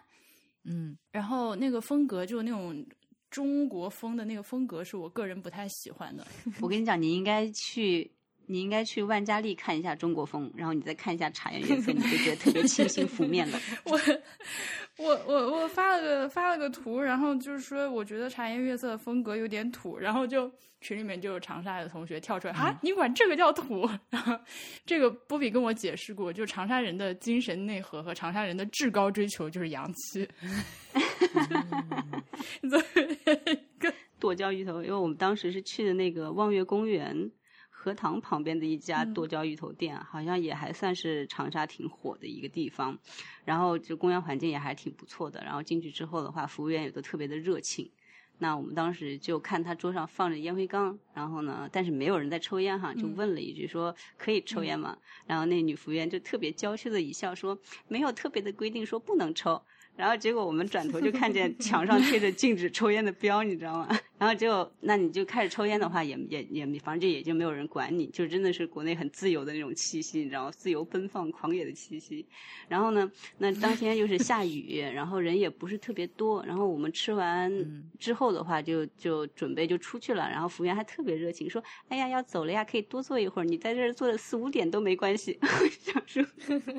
[0.64, 2.86] 嗯，然后那个风格就那种
[3.34, 6.26] 中国风的那个风格是我个人不太喜欢的。
[6.62, 8.12] 我跟你讲，你应该去。
[8.46, 13.58] 你应该去万家丽看一下中国风，然后你再看一下茶颜悦色，你就觉得特别清新 拂面了。
[13.86, 13.98] 我
[14.98, 23.90] 我我我发了个发了个图，然后就是说我觉得茶颜悦色的风格有点土，然后就群里面就有长沙的同学跳出来啊，你管这个叫土？
[24.12, 24.38] 然后
[24.86, 30.28] 这个波比跟我解释过，就长沙人的精神内核和长沙人的至高追求就是洋气。
[32.70, 33.18] 所以
[33.80, 37.32] 跟剁椒鱼头，因为我们当时是去的那个望月公园
[37.84, 42.98] 荷塘旁边的一家嗯剁椒鱼头店，好像也还算是长沙挺火的一个地方。
[43.44, 45.44] 然后就公园环境也还挺不错的。
[45.44, 47.92] 然后进去之后的话，服务员也都特别的热情。
[48.40, 54.98] 那我们当时就看他桌上放着烟灰缸，然后呢，但是没有人在抽烟哈，就嗯问了一句说可以抽烟吗？
[55.28, 57.58] 然后那女服务员就特别娇羞的一笑说
[57.90, 59.62] 没有特别的规定说不能抽。
[59.96, 63.88] 然后结果我们转头就看见墙上贴着禁止抽烟的标，你知道吗？
[64.20, 70.52] 然后就那你就开始抽烟的话，也也也，反正就也就没有人管你，就真的是国内很自由的那种气息，你知道吗？
[70.52, 72.26] 自由奔放、狂野的气息。
[72.70, 76.44] 然后呢，那当天又是下雨，然后人也不是特别多。
[76.46, 77.52] 然后我们吃完
[78.00, 80.30] 之后的话就，就准备就出去了。
[80.30, 86.24] 然后服务员还特别热情，说：“哎呀，要走了呀，可以多坐一会儿，你在这儿坐了四五点都没关系。”我想说，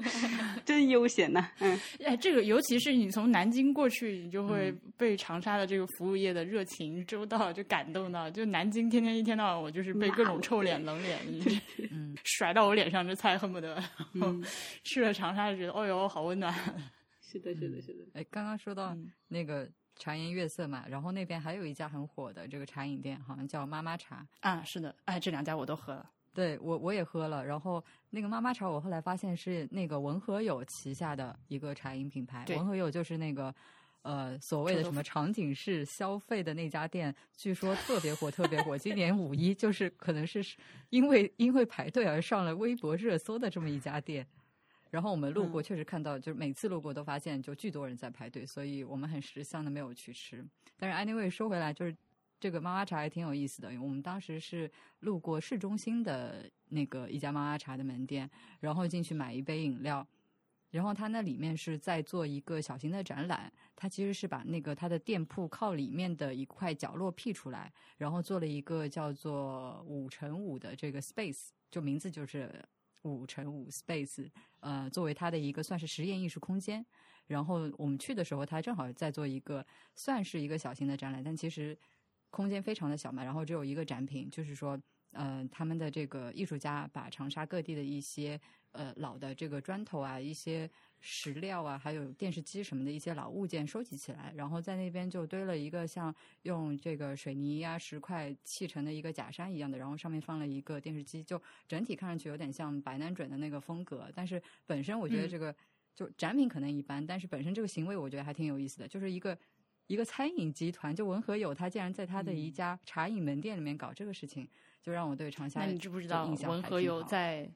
[0.65, 1.79] 真悠闲呐、嗯。
[2.05, 8.31] 哎，这个尤其是你从南京过去，你就会嗯被长沙的这个服务业的热情周到就感动到。
[8.31, 11.19] 就南京天天一天到晚，我就是被各种臭脸冷脸，
[11.91, 13.75] 嗯，甩到我脸上这菜恨不得。
[13.75, 14.45] 然后嗯
[14.83, 16.53] 去了长沙就觉得，哦哟，好温暖。
[17.21, 18.05] 是的，是的，是的。
[18.15, 24.27] 哎，刚刚说到嗯那个茶颜悦色嘛，然后那边还有一家很火的这个茶饮店，好像叫妈妈茶。
[24.41, 26.11] 啊，是的，哎，这两家我都喝了。
[26.33, 32.45] 对我我也喝了，然后那个妈妈茶，我后来发现是那个文和友旗下的一个茶饮品牌。
[32.45, 33.55] 对文和友就是那个
[34.05, 38.77] 呃所谓的什么场景式消费的那家店，据说特别火，特别火。
[38.77, 40.45] 今年五一就是可能是
[40.91, 44.27] 因为因为排队而上了微博热搜的这么一家店。
[44.91, 50.45] 然后我们路过，确实看到，就是每次路过都发现就巨多人在排队，所以我们很识相的没有去吃。
[50.77, 51.97] 但是 anyway 说回来，就是
[52.39, 58.31] 这个妈妈茶还挺有意思的，因为我们当时是路过市中心的那个一家妈妈茶的门店，
[58.61, 60.07] 然后进去买一杯饮料。
[60.75, 72.61] 然后它那里面是在做一个小型的展览，它其实是把那个它的店铺靠里面的一块角落辟出来，然后做了一个叫做五乘五的这个 space，就名字就是
[73.03, 76.85] 五乘五 space，呃，作为它的一个算是实验艺术空间。
[77.29, 79.65] 然后我们去的时候，它正好在做一个
[79.95, 81.79] 算是一个小型的展览，但其实
[82.31, 84.77] 空间非常的小嘛，然后只有一个展品，就是说，
[85.15, 88.41] 呃，他们的这个艺术家把长沙各地的一些
[88.73, 90.69] 呃老的这个砖头啊、一些
[91.01, 105.55] 石料啊，还有电视机什么的一些老物件收集起来，然后在那边就堆了一个像用这个水泥呀、石块砌成的一个假山一样的，然后上面放了一个电视机，就整体看上去有点像白南准的那个风格，但是本身我觉得嗯这个、
[105.95, 109.39] 就展品可能一般，但是本身这个行为我觉得还挺有意思的，就是一个。
[109.87, 114.49] 一个餐饮集团，就文和友，他竟然在他的一家茶饮门店里面搞这个事情，
[114.85, 117.49] 就让我对长沙那你知不知的道印象文和友在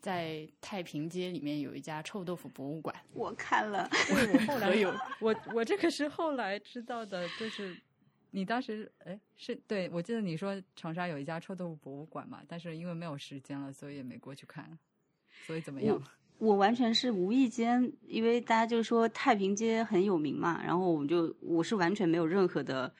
[0.00, 2.96] 在太平街里面有一家臭豆腐博物馆？
[3.12, 7.76] 我看了， 对我后来和友我我这个是后来知道的，就是
[8.30, 14.78] 你当时哎是对我记得你说长沙有一家臭豆腐博物馆嘛，但是因为没有时间了，所以也没过去看。
[15.46, 16.02] 所以怎么样？
[16.38, 22.94] 我完全是无意间，因为大家就说太平街很有名嘛，然后我们就我是完全没有任何的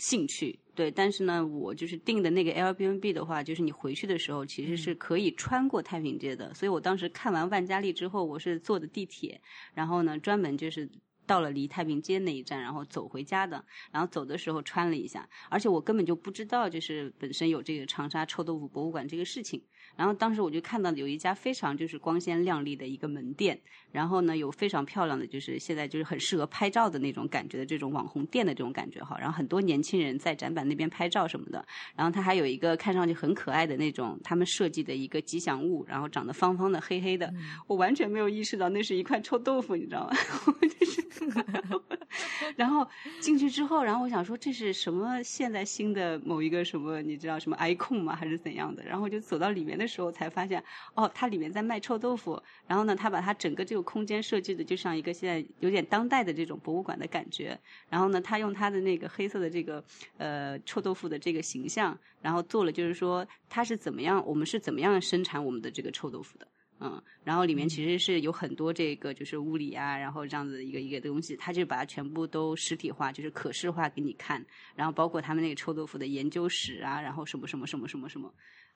[0.00, 9.40] 兴趣，对，但是呢，我就是订的那个 Airbnb 的话，就是你回去的时候其实是可以穿过太平街的，所以我当时看完万家丽之后，我是坐的地铁，
[9.74, 10.90] 然后呢，专门就是。
[11.26, 19.62] 到了离太平街那一站，然后走回家的，然后走的时候穿了一下，而且我根本就不知道，就是本身有这个长沙臭豆腐博物馆这个事情。
[19.96, 23.58] 然后当时我就看到有一家非常就是光鲜亮丽的一个门店，
[23.92, 29.16] 然后呢有非常漂亮的，就是现在就是很适合拍照的那种感觉的这种网红店的这种感觉哈。
[29.18, 31.64] 然后很多年轻人在展板那边拍照什么的。
[31.94, 37.32] 然后它还有一个看上去很可爱的那种他们设计的一个吉祥物，然后长得方方的黑黑的，
[37.66, 40.16] 我完全没有意识到那是一块臭豆腐，你知道吗？
[40.46, 41.00] 我就是。
[42.56, 42.86] 然后
[43.20, 48.16] 进去之后，然后我想说这是什么现在新的某一个什么你知道什么 icon 吗？
[48.16, 48.82] 还是怎样的？
[48.84, 50.62] 然后就走到里面的时候才发现，
[50.94, 52.40] 哦，它里面在卖臭豆腐。
[52.68, 57.58] 然后呢，他把它整个这个空间设计的就像一个现在有点当代的这种博物馆的感觉。
[57.88, 59.82] 然后呢，他用他的那个黑色的这个
[60.18, 66.46] 呃臭豆腐的这个形象，然后做了就是说它是怎么样，我们是怎么样生产我们的这个臭豆腐的。
[66.82, 74.42] 嗯，然后里面其实是有很多这个就是物理啊，然后这样子的一个一个东西，它就把它全部都实体化，就是可视化给你看。
[74.74, 78.32] 然后包括他们那个臭豆腐的研究史啊，然后什么什么什么什么什么，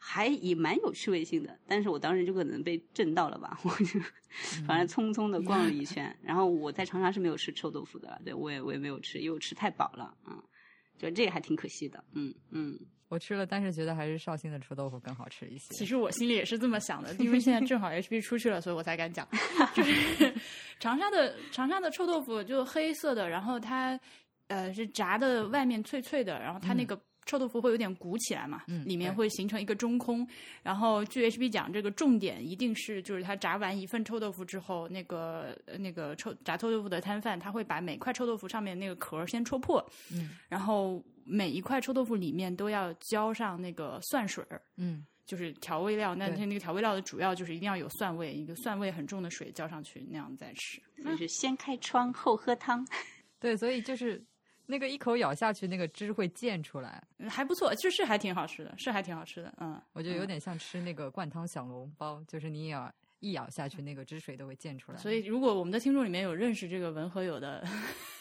[0.06, 1.58] 还也蛮有趣味性的。
[1.66, 3.98] 但是我当时就可能被震到了吧，我就
[4.66, 6.14] 反正匆匆的逛了一圈。
[6.22, 10.42] 然后我在长沙是没有吃臭豆腐的，对我也我也没有吃，因为我吃太饱了，嗯，
[10.98, 12.78] 就这个还挺可惜的，嗯嗯。
[13.08, 15.72] 我吃了，但是觉得还是绍兴的臭豆腐更好吃一些。
[15.74, 19.28] 其实我心里也是这么想的，因为现在正好 HB 出去了，所以我才敢讲。
[19.72, 20.34] 就是
[20.80, 23.98] 长沙的长沙的臭豆腐就黑色的，然后它
[24.48, 30.26] 呃是炸的外面脆脆的，然后它那个臭豆腐会有点鼓起来嘛，嗯里面会形成一个中空。
[30.62, 44.60] 然后据 HB 讲，这个重点一定是就是他炸完一份臭豆腐之后，那个呃那个臭炸臭豆腐的摊贩他会把每块臭豆腐上面那个壳儿先戳破，嗯然后每一块臭豆腐里面都要浇上那个蒜水儿。
[44.76, 50.82] 嗯，就是调味料，那那个调味料的主要就是一定要有蒜味，一个蒜味很重的水浇上去，那样再吃。
[51.02, 52.86] 就是先开窗后喝汤，
[53.40, 54.22] 对，所以就是
[54.66, 60.26] 那个一口咬下去，那个汁会溅出来，嗯还不错，就是还挺好吃的，是还挺好吃的，嗯，我觉得有嗯。
[60.26, 64.98] 点像吃那个灌汤小笼包，就是你咬一咬下去，那个汁水都会溅出来。
[64.98, 67.66] 所以，如果我们的听众里面有认识这个文和友的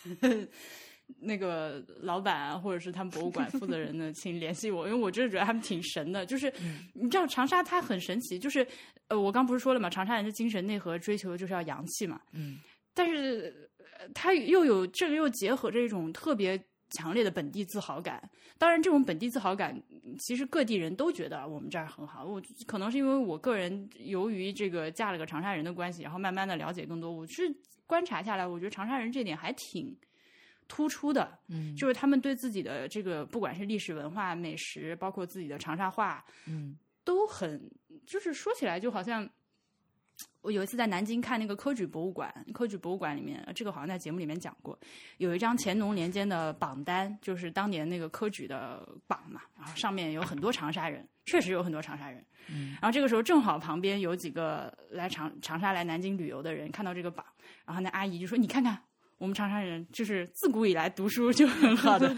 [1.19, 6.25] 那个老板啊，或者是他们博物馆负责人呢， 请联系我，因为我真的觉得他们挺神的。
[6.25, 6.51] 就是、
[6.93, 8.65] 你知道长沙它很神奇，就是
[9.09, 12.59] 呃，我刚不是说了嘛，长沙人的精神内核追求就是要洋气嘛，嗯
[12.95, 13.72] 但是呃
[14.13, 18.21] 它又有这个又结合着一种特别强烈的本地自豪感。
[18.57, 22.23] 当然，这种本地自豪感，嗯其实各地人都觉得我们这儿很好。
[22.23, 27.53] 我可能是因为我个人由于这个嫁了个长沙人的关系，然后慢慢的了解更多，我是。
[27.85, 29.95] 观察下来，我觉得长沙人这点还挺
[30.69, 37.69] 突出的，嗯，就是他们对自己的这个不管是历史文化、美食，包括自己的长沙话，嗯都很，
[38.07, 39.29] 就是说起来就好像。
[40.43, 44.77] 我有一次在南京看那个科举博物馆，科举博物馆里面，呃这个好像在节目里面讲过，
[45.17, 52.23] 有一张乾隆年间的榜单，就是当年那个科举的榜嘛，然后上面有很多长沙人，确实有很多长沙人。
[52.49, 57.25] 嗯然后这个时候正好旁边有几个来长长沙来南京旅游的人看到这个榜，
[57.65, 58.77] 然后那阿姨就说：“你看看。”
[59.19, 62.13] 我们长沙人就是自古以来读书就很好的，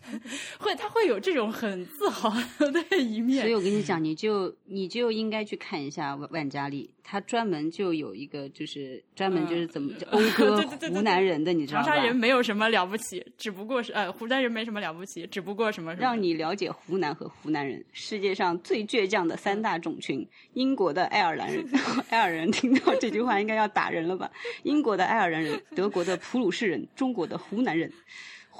[0.58, 2.30] 会他会有这种很自豪
[2.70, 3.42] 的一面。
[3.42, 11.86] 所以我跟你讲，你就你就应该去看一下万万家丽，他专门就有一个就是专门就是怎么就讴歌 湖南人的，你知道吧？
[11.86, 21.64] 长沙人没有什么了不起，只不过是呃，湖南人没什么了不起，只不过什么什么让你了解湖南和湖南人，世界上最倔强的三大种群：英国的爱尔兰人，
[22.10, 24.28] 爱尔兰人听到这句话应该要打人了吧？
[24.64, 27.92] 英国的爱尔兰人，德国的普鲁士人，中国的湖南人。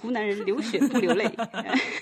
[0.07, 1.29] 湖南人流血不流泪，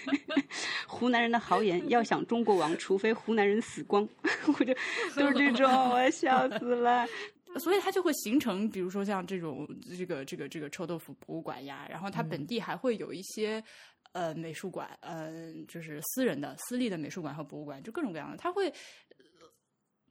[0.87, 4.07] 湖南人的豪言，要想中国亡，除非湖南人死光。
[4.47, 4.75] 我就
[5.17, 7.07] 都是这种，我笑死了。
[7.59, 13.65] 所以它就会形成，比如说像这种这个这个这个臭豆腐博物馆呀，然后它本地还会有一些、
[14.13, 18.71] 呃美术馆，嗯、就是私人的、私立的美术馆和博物馆，就各种各样的，他会。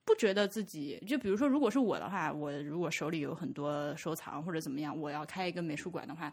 [0.04, 6.32] 呃不觉得自己就比如说，如果是我的话，我如果手里有很多收藏或者怎么样，我要开一个美术馆的话，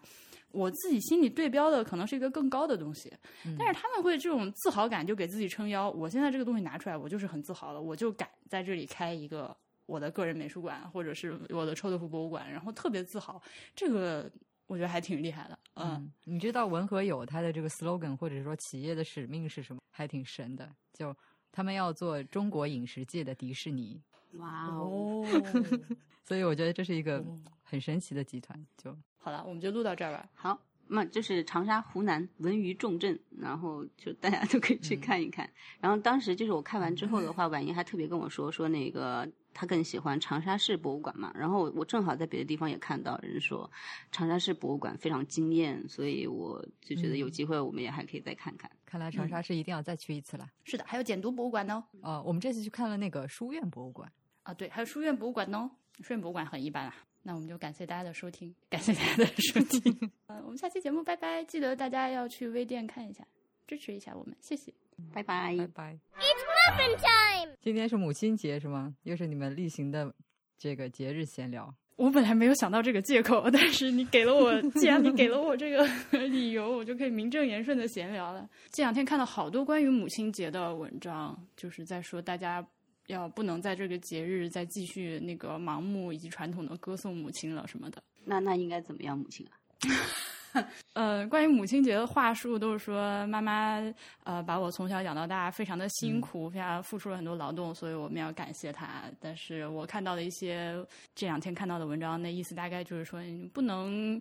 [0.50, 3.12] 我自己心里对标的可能是一个更高的东西，
[3.58, 5.88] 但是他们会这种自豪感就给自己撑腰。
[5.90, 9.56] 我现在这个东西拿出来，我就是很自豪的，我就敢在这里开一个
[9.86, 13.40] 我的个人美术馆，或者是我的臭豆腐博物馆，然后特别自豪。
[13.74, 14.30] 这个
[14.66, 19.80] 我觉得还挺厉害的，嗯，嗯，你知道文和友他的这个 slogan 或者说企业的使命是什么？
[19.90, 21.16] 还挺神的，就
[21.52, 24.00] 他们要做中国饮食界的迪士尼，
[24.34, 25.24] 哇哦，
[26.24, 27.24] 所以我觉得这是一个
[27.62, 28.66] 很神奇的集团。
[28.76, 30.28] 就好了，我们就录到这儿吧。
[30.34, 35.50] 好，那就是长沙、湖南文娱重镇，然后就大家都可以去看一看。
[35.80, 41.32] 然后当时就是我看完之后的话，婉莹还特别跟我说说那个她更喜欢长沙市博物馆嘛。
[41.34, 43.70] 然后我正好在别的地方也看到人说
[44.10, 48.70] 长沙市博物馆非常惊艳，所以我就觉得有机会我们也还可以再看看。
[48.90, 50.50] 看来长沙是一定要再去一次了。
[50.64, 51.84] 是的，还有简读博物馆呢。
[52.02, 54.10] 哦，我们这次去看了那个书院博物馆。
[54.42, 55.70] 啊，对，还有书院博物馆呢。
[56.00, 56.94] 书院博物馆很一般啊。
[57.22, 60.10] 那我们就感谢大家的收听， 感谢大家的收听。
[60.26, 63.24] 呃，我们下期节目拜拜，记得大家要去微店看一下，
[63.68, 64.74] 支持一下我们，谢谢。
[65.12, 65.56] 拜拜。
[65.56, 65.98] 拜拜。
[66.16, 66.42] It's
[66.74, 67.56] muffin time!
[67.60, 68.96] 今天是母亲节是吗？
[69.04, 70.12] 又是你们例行的
[70.58, 71.72] 这个节日闲聊。
[72.00, 75.86] 我本来没有想到这个借口，但是你给了我，既然你给了我这个
[76.28, 78.48] 理由，我就可以名正言顺的闲聊了。
[78.70, 82.66] 这两天看到好多关于母亲节的文章，就是在说大家
[83.08, 88.02] 要不能在这个节日再继续那个盲目以及传统的歌颂母亲了什么的。
[88.24, 89.52] 那那应该怎么样，母亲啊？
[90.94, 93.80] 呃，关于母亲节的话术都是说妈妈
[94.24, 99.04] 呃把我从小养到大，非常的辛苦，非常付出了很多劳动，所以我们要感谢她。
[99.20, 100.74] 但是我看到的一些
[101.14, 104.20] 这两天看到的文章，那意思大概就是说，你不能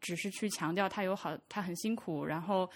[0.00, 2.68] 只是去强调她有好，她很辛苦，然后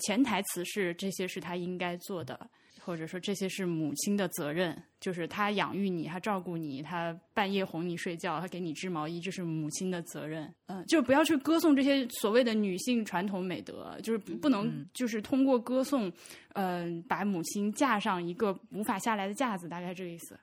[0.00, 2.48] 潜台词是这些是她应该做的。
[2.88, 10.50] 或者说这些是母亲的责任，就是她养育你，她照顾你，她半夜哄你睡觉，她给你织毛衣，这是母亲的责任。
[10.68, 16.10] 嗯、就不要去歌颂这些所谓的女性传统美德，就是不不能就是通过歌颂，
[16.54, 20.40] 嗯、把母亲架上一个无法下来的架子，大概这个意思。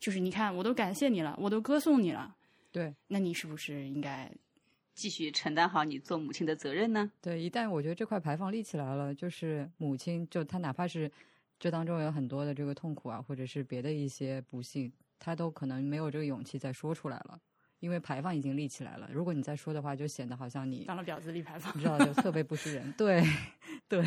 [0.00, 2.34] 就是你看，我都感谢你了，我都歌颂你了，
[2.72, 4.28] 对那你是不是应该
[4.96, 7.12] 继续承担好你做母亲的责任呢？
[7.22, 11.08] 对，一旦我觉得这块牌坊立起来了，就是母亲，就她哪怕是
[11.58, 17.40] 这当中有很多的这个痛苦啊，或者是别的一些不幸，他都可能没有这个勇气再说出来了，
[17.80, 19.08] 因为牌坊已经立起来了。
[19.12, 21.82] 如果你再说的话，就显得好像你当了婊子立牌坊你？
[21.82, 22.92] 知道，就特别不是人。
[22.92, 23.22] 对，
[23.88, 24.04] 对，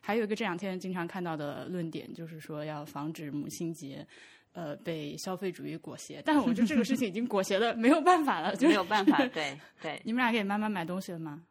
[0.00, 4.06] 还有一个这两天经常看到的论点，就是说要防止母亲节，
[4.52, 6.22] 呃，被消费主义裹挟。
[6.24, 10.00] 但是我觉得这个事情已经裹挟的没有办法了，就是没有办法，对对。
[10.04, 11.42] 你们俩给妈妈买东西了吗？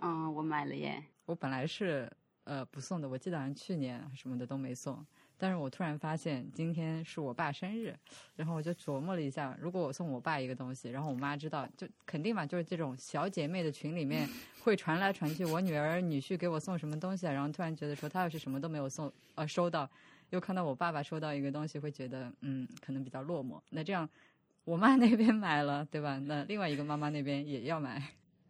[0.00, 1.02] 嗯，我买了耶。
[1.26, 2.10] 我本来是
[2.44, 5.04] 呃不送的，我记得好像去年什么的都没送。
[5.36, 7.94] 但是我突然发现今天是我爸生日，
[8.36, 14.28] 然后我就琢磨了一下，如果我送我爸一个东西，然后我妈知道，就肯定嘛，就是这种小姐妹的群里面
[14.62, 19.90] 会传来传去，我女儿女婿给我送什么东西啊，然后突然觉得说他要是什么都没有送，呃，收到，
[20.30, 23.60] 又看到我爸爸收到一个东西，会觉得嗯，可能比较落寞。
[23.70, 24.08] 那这样，
[24.64, 26.18] 我妈那边买了，对吧？
[26.20, 28.00] 那另外一个妈妈那边也要买，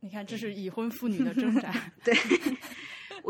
[0.01, 1.72] 你看，这是已婚妇女的挣扎。
[2.05, 2.74] 我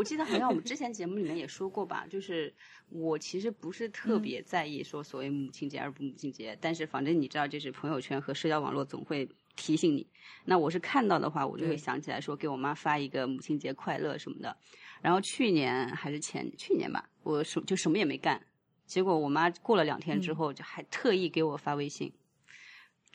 [0.05, 2.53] 记得好好像我们之 前节目里面也说过吧，就是
[2.89, 10.07] 我其实不是特别在意说所谓母亲节而不母亲节，但是反正你知道，就是朋友圈和社交网络总会提醒你。
[10.45, 14.55] 那我是看到的话，我就会想起来说给我妈发一个母亲节快乐什么的。
[15.01, 18.41] 然后去年还是前去年吧，我什就什么也没干，
[18.85, 22.11] 结果我妈过了两天之后，就还特意给我发微信。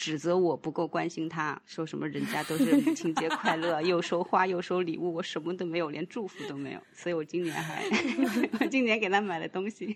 [0.01, 6.81] 指责我不够关心他，说什么人家都是母亲节快乐， 又收花又收礼物，我什么都没有，连祝福都没有。
[6.95, 7.85] 所以我今年还，
[8.59, 9.95] 我今年给他买了东西。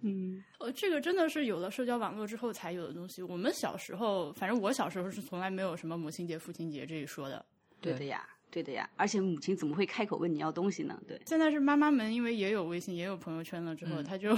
[0.00, 3.22] 嗯，呃，这个真的是有了社交网络之后才有的东西。
[3.22, 7.46] 我们小时候，反正我小时候是从来没有什么母亲节、父亲节这一说的。
[7.80, 8.90] 对对的呀，对的呀。
[8.96, 11.00] 而且母亲怎么会开口问你要东西呢？
[11.06, 14.34] 对，现在是妈妈们因为也有微信、也有朋友圈了之后，嗯她就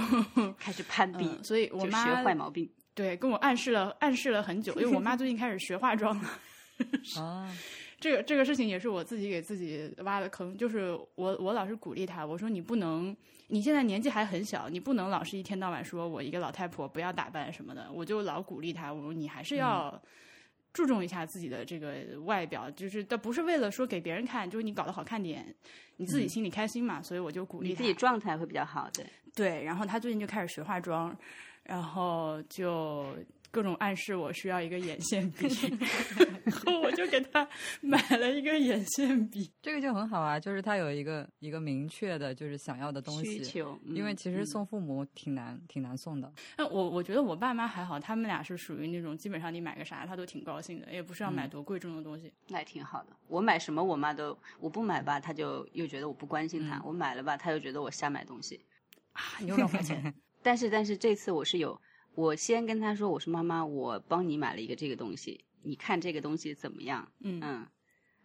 [0.59, 2.69] 开始攀比，嗯，所以我就妈学坏毛病。
[2.93, 6.29] 对跟我暗示了暗示了很久，因为我妈最近开始学化妆了。
[7.19, 7.55] 啊，
[7.99, 13.15] 这个这个事情也是我自己给自己挖的坑，就是我我老是鼓励她，我说你不能，
[13.47, 20.01] 你现在年纪还很小，你不能老是一天到晚说我一个老太婆不要打扮什么的，我就老鼓励她，我说你还是要
[20.73, 25.53] 注重一下自己的这个外表，就是但不是为了说给别人看，就是你搞得好看点，
[25.97, 29.05] 你自己心里开心嘛，所以我就鼓励她你自己状态会比较好，对。
[29.35, 31.15] 对，然后她最近就开始学化妆，
[31.71, 33.15] 然后就
[33.49, 35.47] 各种暗示我需要一个眼线笔，
[36.43, 37.47] 然后我就给他
[37.79, 39.49] 买了一个眼线笔。
[39.61, 43.37] 这个就很好啊，就是他有一个一个明确的，就是想要的东西。
[43.37, 46.29] 需求，因为嗯其实送父母挺难，挺难送的。
[46.57, 52.33] 那我我觉得我爸妈还好，他们俩是属于那种基本上你买个啥他都挺高兴的，也不是要买多贵重的东西。
[52.49, 53.15] 那也挺好的。
[53.29, 58.59] 我买什么我妈都，我不买吧，他就又觉得我不关心她；我买了吧，他又觉得我瞎买东西。
[59.13, 60.13] 啊，你又乱花钱，
[60.43, 61.79] 但是但是这次我是有，
[62.15, 67.11] 我先跟他说，我说妈妈，我帮你买了一个这个东西，你看这个东西怎么样？
[67.19, 67.67] 嗯嗯。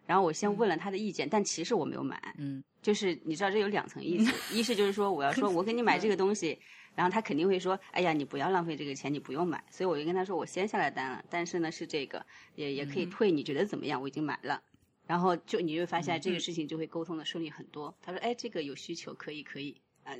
[0.05, 2.33] 然后我先问了他的意见，但其实我没有买。
[2.37, 6.57] 嗯，就是你知道这有两层意思， 一是就是说我要说 我给你买这个东西，
[6.95, 9.61] 然后他肯定会说，哎呀，你不要浪费这个钱，你不用买。
[9.69, 14.01] 所以我就跟他说，我先下了单了，但是呢是这个，也也可以退，你觉得怎么样？
[14.01, 14.63] 我已经买了。
[15.05, 17.93] 然后就你会发现这个事情就会沟通的顺利很多。
[18.01, 20.13] 他说，哎，这个有需求，可以可以啊。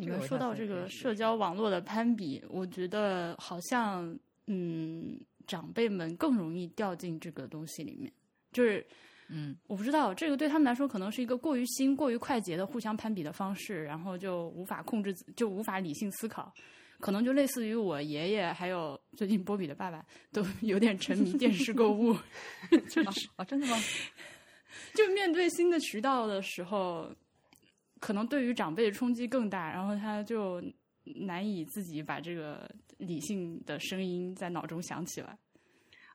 [0.00, 8.12] 你们说到这个社交网络的攀比，我觉得好像嗯，长辈们更容易掉进这个东西里面，
[8.52, 8.86] 就是。
[9.32, 16.52] 嗯，我不知道这个对他们来说可能是一个过于新、过于快捷的互相攀比的方式，然后就无法控制，就无法理性思考，
[16.98, 22.12] 可能就类似于我爷爷还有最近波比的爸爸都有点沉迷电视购物，
[22.90, 23.76] 就是哦，真的吗？
[24.94, 27.08] 就面对新的渠道的时候，
[28.00, 30.60] 可能对于长辈的冲击更大，然后他就
[31.04, 35.38] 难以自己把这个理性的声音在脑中响起来。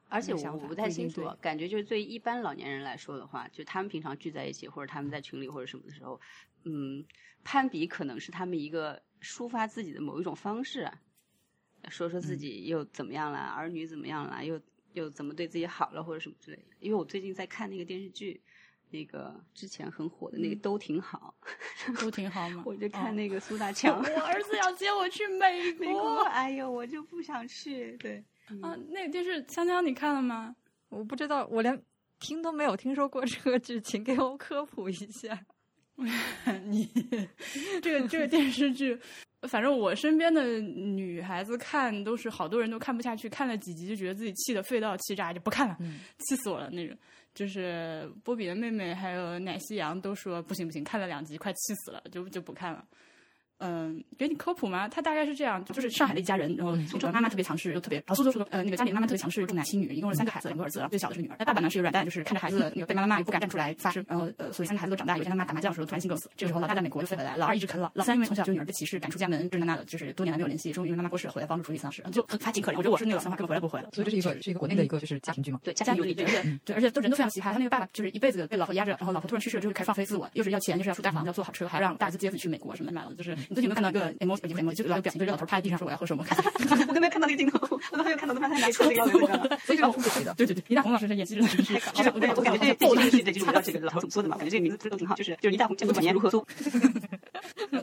[0.07, 6.19] 而且我我不太清楚，感觉就是对一般老年人来说的话，就他们平常聚在一起，或者他们在群里或者什么的时候，
[6.63, 7.03] 嗯，
[7.43, 10.99] 攀比可能是他们一个抒发自己的某一种方式啊，
[11.89, 14.61] 说说自己又怎么样了，儿女怎么样了，又
[14.93, 16.75] 又怎么对自己好了，或者什么之类的。
[16.79, 18.39] 因为我最近在看那个电视剧，
[18.95, 21.35] 那个之前很火的那个嗯都挺好，
[21.99, 22.63] 都挺好 嘛。
[22.65, 23.97] 我就看哦那个苏大 强。
[24.01, 27.97] 我儿子要接我去美 美国，国哎呦，我就不想去。
[27.97, 28.23] 对，
[28.61, 28.73] 啊！
[28.89, 30.55] 那个电视香香你看了吗？
[30.87, 31.83] 我不知道，我连
[32.19, 35.37] 听都没有听说过这个剧情，给我科普一下。
[36.65, 36.89] 你
[37.81, 38.97] 这个这个电视剧，
[39.47, 46.97] 反正我身边的女孩子看都是好多人都看不下去，看了几集就觉得自己气得肺都要气炸，就不看了，嗯气死我了那种。
[47.35, 52.83] 就是波比的妹妹还有奶昔羊都说不行不行，看了两集快气死了，就就不看了。
[53.59, 54.87] 嗯，给你科普吗？
[54.87, 61.35] 他大概是这样，就是上海的一家人，然后从妈妈特别强势，又特别，然后苏苏说，呃，那个家里妈妈特别强势，重男轻女，一共是三个孩子，两个儿子，然后最小的是女儿。
[61.39, 65.15] 那爸爸呢是个软蛋，就是看着孩子那个被妈妈骂，也不敢站出来发声，然后呃，所以三个孩子都长大。
[65.15, 72.77] 有一天他妈打麻将的时候突然心梗死，这个时候老大在美国就飞回来，老二一直啃老，老三因为从小就女儿被歧视，赶出家门，这那那的，就是多年来没有联系，终于因为妈妈过世了回来帮助处理丧事，就他挺可怜。
[72.77, 75.59] 我觉得我是那个老三话根本回来不回来了，所以这是一个是一个国内的一个就是家庭剧嘛。
[75.63, 77.53] 对，家家庭有理，庭有理，对对，而且都人都非常奇葩。
[77.53, 83.13] 他那个爸爸就是一辈子被老婆压着，然后老婆突然去世了之后开始放飞自我，又是要钱，又是要住大房，要坐好车，还要让大儿子接自己去美国什么的买了。
[83.15, 86.37] 就是你最近有没有看到一个 emo 不是 emo 就老有表情，就是老头趴在地上说我要喝什么，看
[86.87, 89.57] 我都没有看到那个镜头，我都没有看到，他拿出那个样子，你知道吗？
[89.65, 90.33] 所以这个我不的。
[90.35, 94.37] 对对对，李大红老师这演技真的是这个我我感觉这这个是这就是叫这个老头怎么说的嘛？
[94.37, 96.45] 感觉这个名字都挺好，就是就是李大红见过晚年如何做。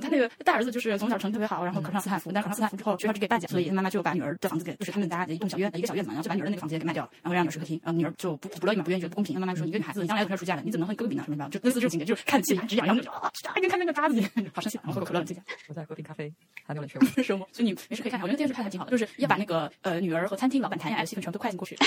[0.00, 11.22] 他那个大儿子就是从小成绩特别好，然后考上斯坦福，但考上斯坦福之后学校只给大姐，所以他妈妈就把女儿的房子给，就是他们家的一栋小院，一个小院子嘛，然后就把女儿的那个房子也给卖掉了，然后让女儿睡客厅，然后女儿就不不乐意嘛，不愿意觉得不公平，妈妈就说你一个女孩子，你将来要出来出嫁的，你怎么能和你哥哥比呢？
[11.24, 13.30] 什么什么，就类似这种情节，就是看起牙直痒，然后就啊，
[13.60, 14.20] 跟看那个渣 子
[14.54, 15.42] 好生气，然后喝口可乐冷静下。
[15.68, 16.32] 我在喝瓶咖啡，
[16.64, 17.06] 还没有人劝我。
[17.22, 21.76] 生活，所以你没事可以看看，我觉得电视拍的挺好的，就是要把那个呃女儿和餐厅老板谈恋爱的戏份全部都快进过去。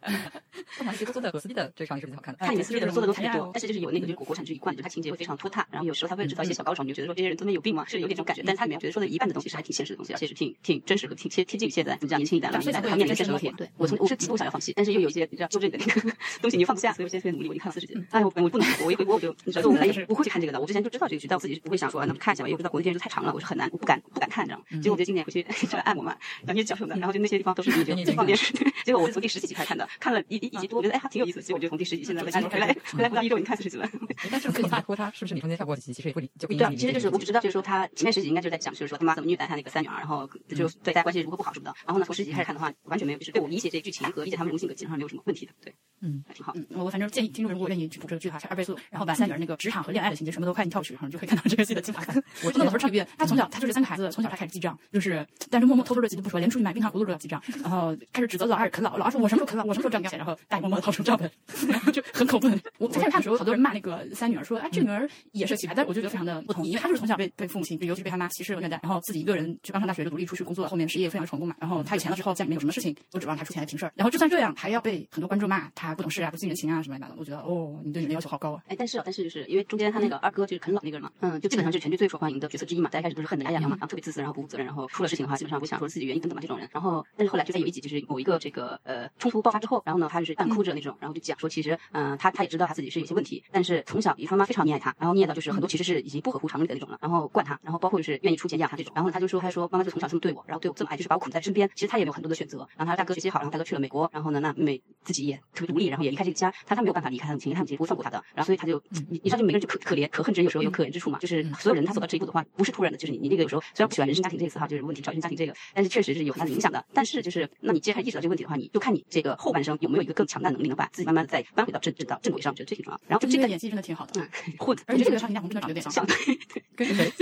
[0.78, 2.38] 凤凰是做的和 CD 的这个场景是比较好看的。
[2.40, 7.84] 看你们私剧的人做的都特别谈恋爱哦，多但是就是有那个就是国国产剧一贯的，就是它情节会非常拖沓，然后有时候它为了制造一些小高潮，你就觉得说这些人他们有病吗？
[7.86, 8.42] 是有点这种感觉。
[8.44, 13.64] 但是它里面觉得说的一半的东西是还挺现实的东西，而且是挺挺真实和挺贴贴近于现在，怎么讲年轻一代了，所以才会他面临真实生活现实问题。
[13.64, 18.02] 对我从我是极度想要放弃，但是又有一些你知道纠正的那个 东西你放不下，所以我现在特别努力，我已经看了四十集了。
[18.10, 24.62] 哎，我我不能，我一回国我就你知道，我本来也不会去看这个的，我之前就知道这个剧，但我自己是不会想说啊，那么看一下吧，因为我知道国内电视剧太长了，我是很难，我不敢不敢看这样。
[24.82, 28.52] 结果我就今年回去 就按摩嘛，然后捏脚什么的，然后就那些地方都是已经放电视。
[28.84, 33.88] 结果我从第十几集开始看的，看了一一一集多，我觉得哎还挺有意思，所以我就从第十集现在回来回来回来不到一周已经看四十集了。
[34.30, 41.74] 但是最近拖沓，是不是你中间跳过几集，其实也会理就不影对其实就是我只知道，就是说他前面十集应该就是在讲，就是说他妈怎么虐待他那个三女儿，然后就对大家关系如何不好什么的。
[41.86, 45.52] 然后呢，从十集开始看的话，完全没有，就是对我理解这个剧情和理解他们人物性格基本上没有什么问题的。
[45.62, 46.52] 对，嗯，还挺好。
[46.56, 52.02] 嗯，我反正建议听众如果愿意去补这个剧的话，是二倍速，然后把三女儿那个职场和恋爱的情节什么都快进跳过去，然后你就可以看到这个戏的精华。
[52.44, 61.30] 我真的老是唱一遍，他从小他就是三个孩子，从小他开始记账，就是但是默默偷偷的记都不说，连出去买冰糖葫芦都要记账，然后开始指责老二啃老，老二说我什么时候啃老，我什么时候赚钱，然后大爷默默的掏出账本，
[61.68, 62.58] 然后就很恐怖的。
[62.78, 78.62] 我最开始看的时候，好多人骂那个三女儿说，哎这女儿也是奇葩，但是我就觉得非常的不同意，因为她就是从小被被父母亲，尤其被他妈歧视和虐待，然后自己一个人去刚上大学就独立出去工作，后面事业非常成功嘛，然后她有钱了之后，家里面有什么事情都指望她出钱来平事儿，然后就算这样，还要被很多观众骂不懂事啊，不近人情啊什么的，我觉得哦，你对你的要求好高啊。
[78.68, 82.88] 哎，但是啊，但是就是因为中间他那个二哥就是啃老那个人嘛，嗯，就基本上是全剧最受欢迎的角色之一嘛。
[82.90, 86.68] 大家开始都是恨的牙痒痒嘛，然后特别自私，然后不负责任，然后出了事情的话，基本上不想说自己原因等等嘛这种人。
[86.72, 98.92] 然后，但是后来就在有一集就是某一个这个呃冲突爆发之后，然后呢，他就是半哭着那种，然后就讲说其实嗯、他他也知道他自己是有些问题，但是从小他妈非常溺爱他，然后溺爱到就是很多其实是已经不合乎常理的那种了，然后惯他，然后包括就是愿意出钱养他这种。
[98.94, 101.68] 然后他就说他说妈妈就从小这么对我，然后对我这么爱，就是把我捆在身边。
[101.74, 102.58] 其实他也有很多的选择。
[102.76, 108.22] 然后他大哥学习好，然后大哥去了美国，然后呢，那妹自己也特别独，然后也离开这个家，他他没有办法离开他母亲，他母亲不会放过他的。
[108.34, 111.18] 然后所以他就你你知道，就每个人就可可怜可恨之人，有时候有可怜之处嘛。
[111.18, 116.84] 就是所有人他走到这一步的话，不是突然的，就是你你那个有时候虽然不喜欢人生家庭这个词哈，就是问题找原生家庭这个，但是确实是有很大的影响的。
[116.92, 123.00] 但是就是那你既然意识到这个问题的话，你就看你这个后半生有没有一个更强大的能力，能把自己慢慢再搬回到正正道正轨上，我觉得这挺重要。
[123.06, 124.28] 然后就这个演技真的挺好的，嗯
[124.58, 126.38] 混，而且这个长田大红真的长得有点像像对
[126.76, 127.12] 跟谁？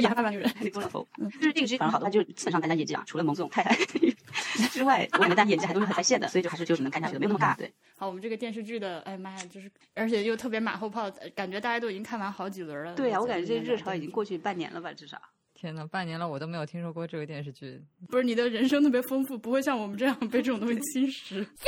[0.00, 0.48] 演大半女人。
[0.60, 1.06] 那个老头，
[1.40, 3.76] 就是这个剧反正好的话，就是基本上大家演技啊，除了蒙总太太
[4.72, 7.56] 之外，我感觉大家演技还都是很在线的，所以就还是就是能看下去的，没有那么尬。
[7.56, 12.94] 对，好，我们这个电视剧的，哎妈呀，就是而且又特别马后炮，呃感觉大家都已经看完好几轮了。
[12.94, 15.20] 对啊，我感觉这个热潮已经过去半年了吧，至少。
[15.54, 17.82] 天呐，半年了我都没有听说过这个电视剧。
[18.08, 21.42] 不是你的人生特别丰富，不会像我们这样被这种东西侵蚀。
[21.42, 21.66] 小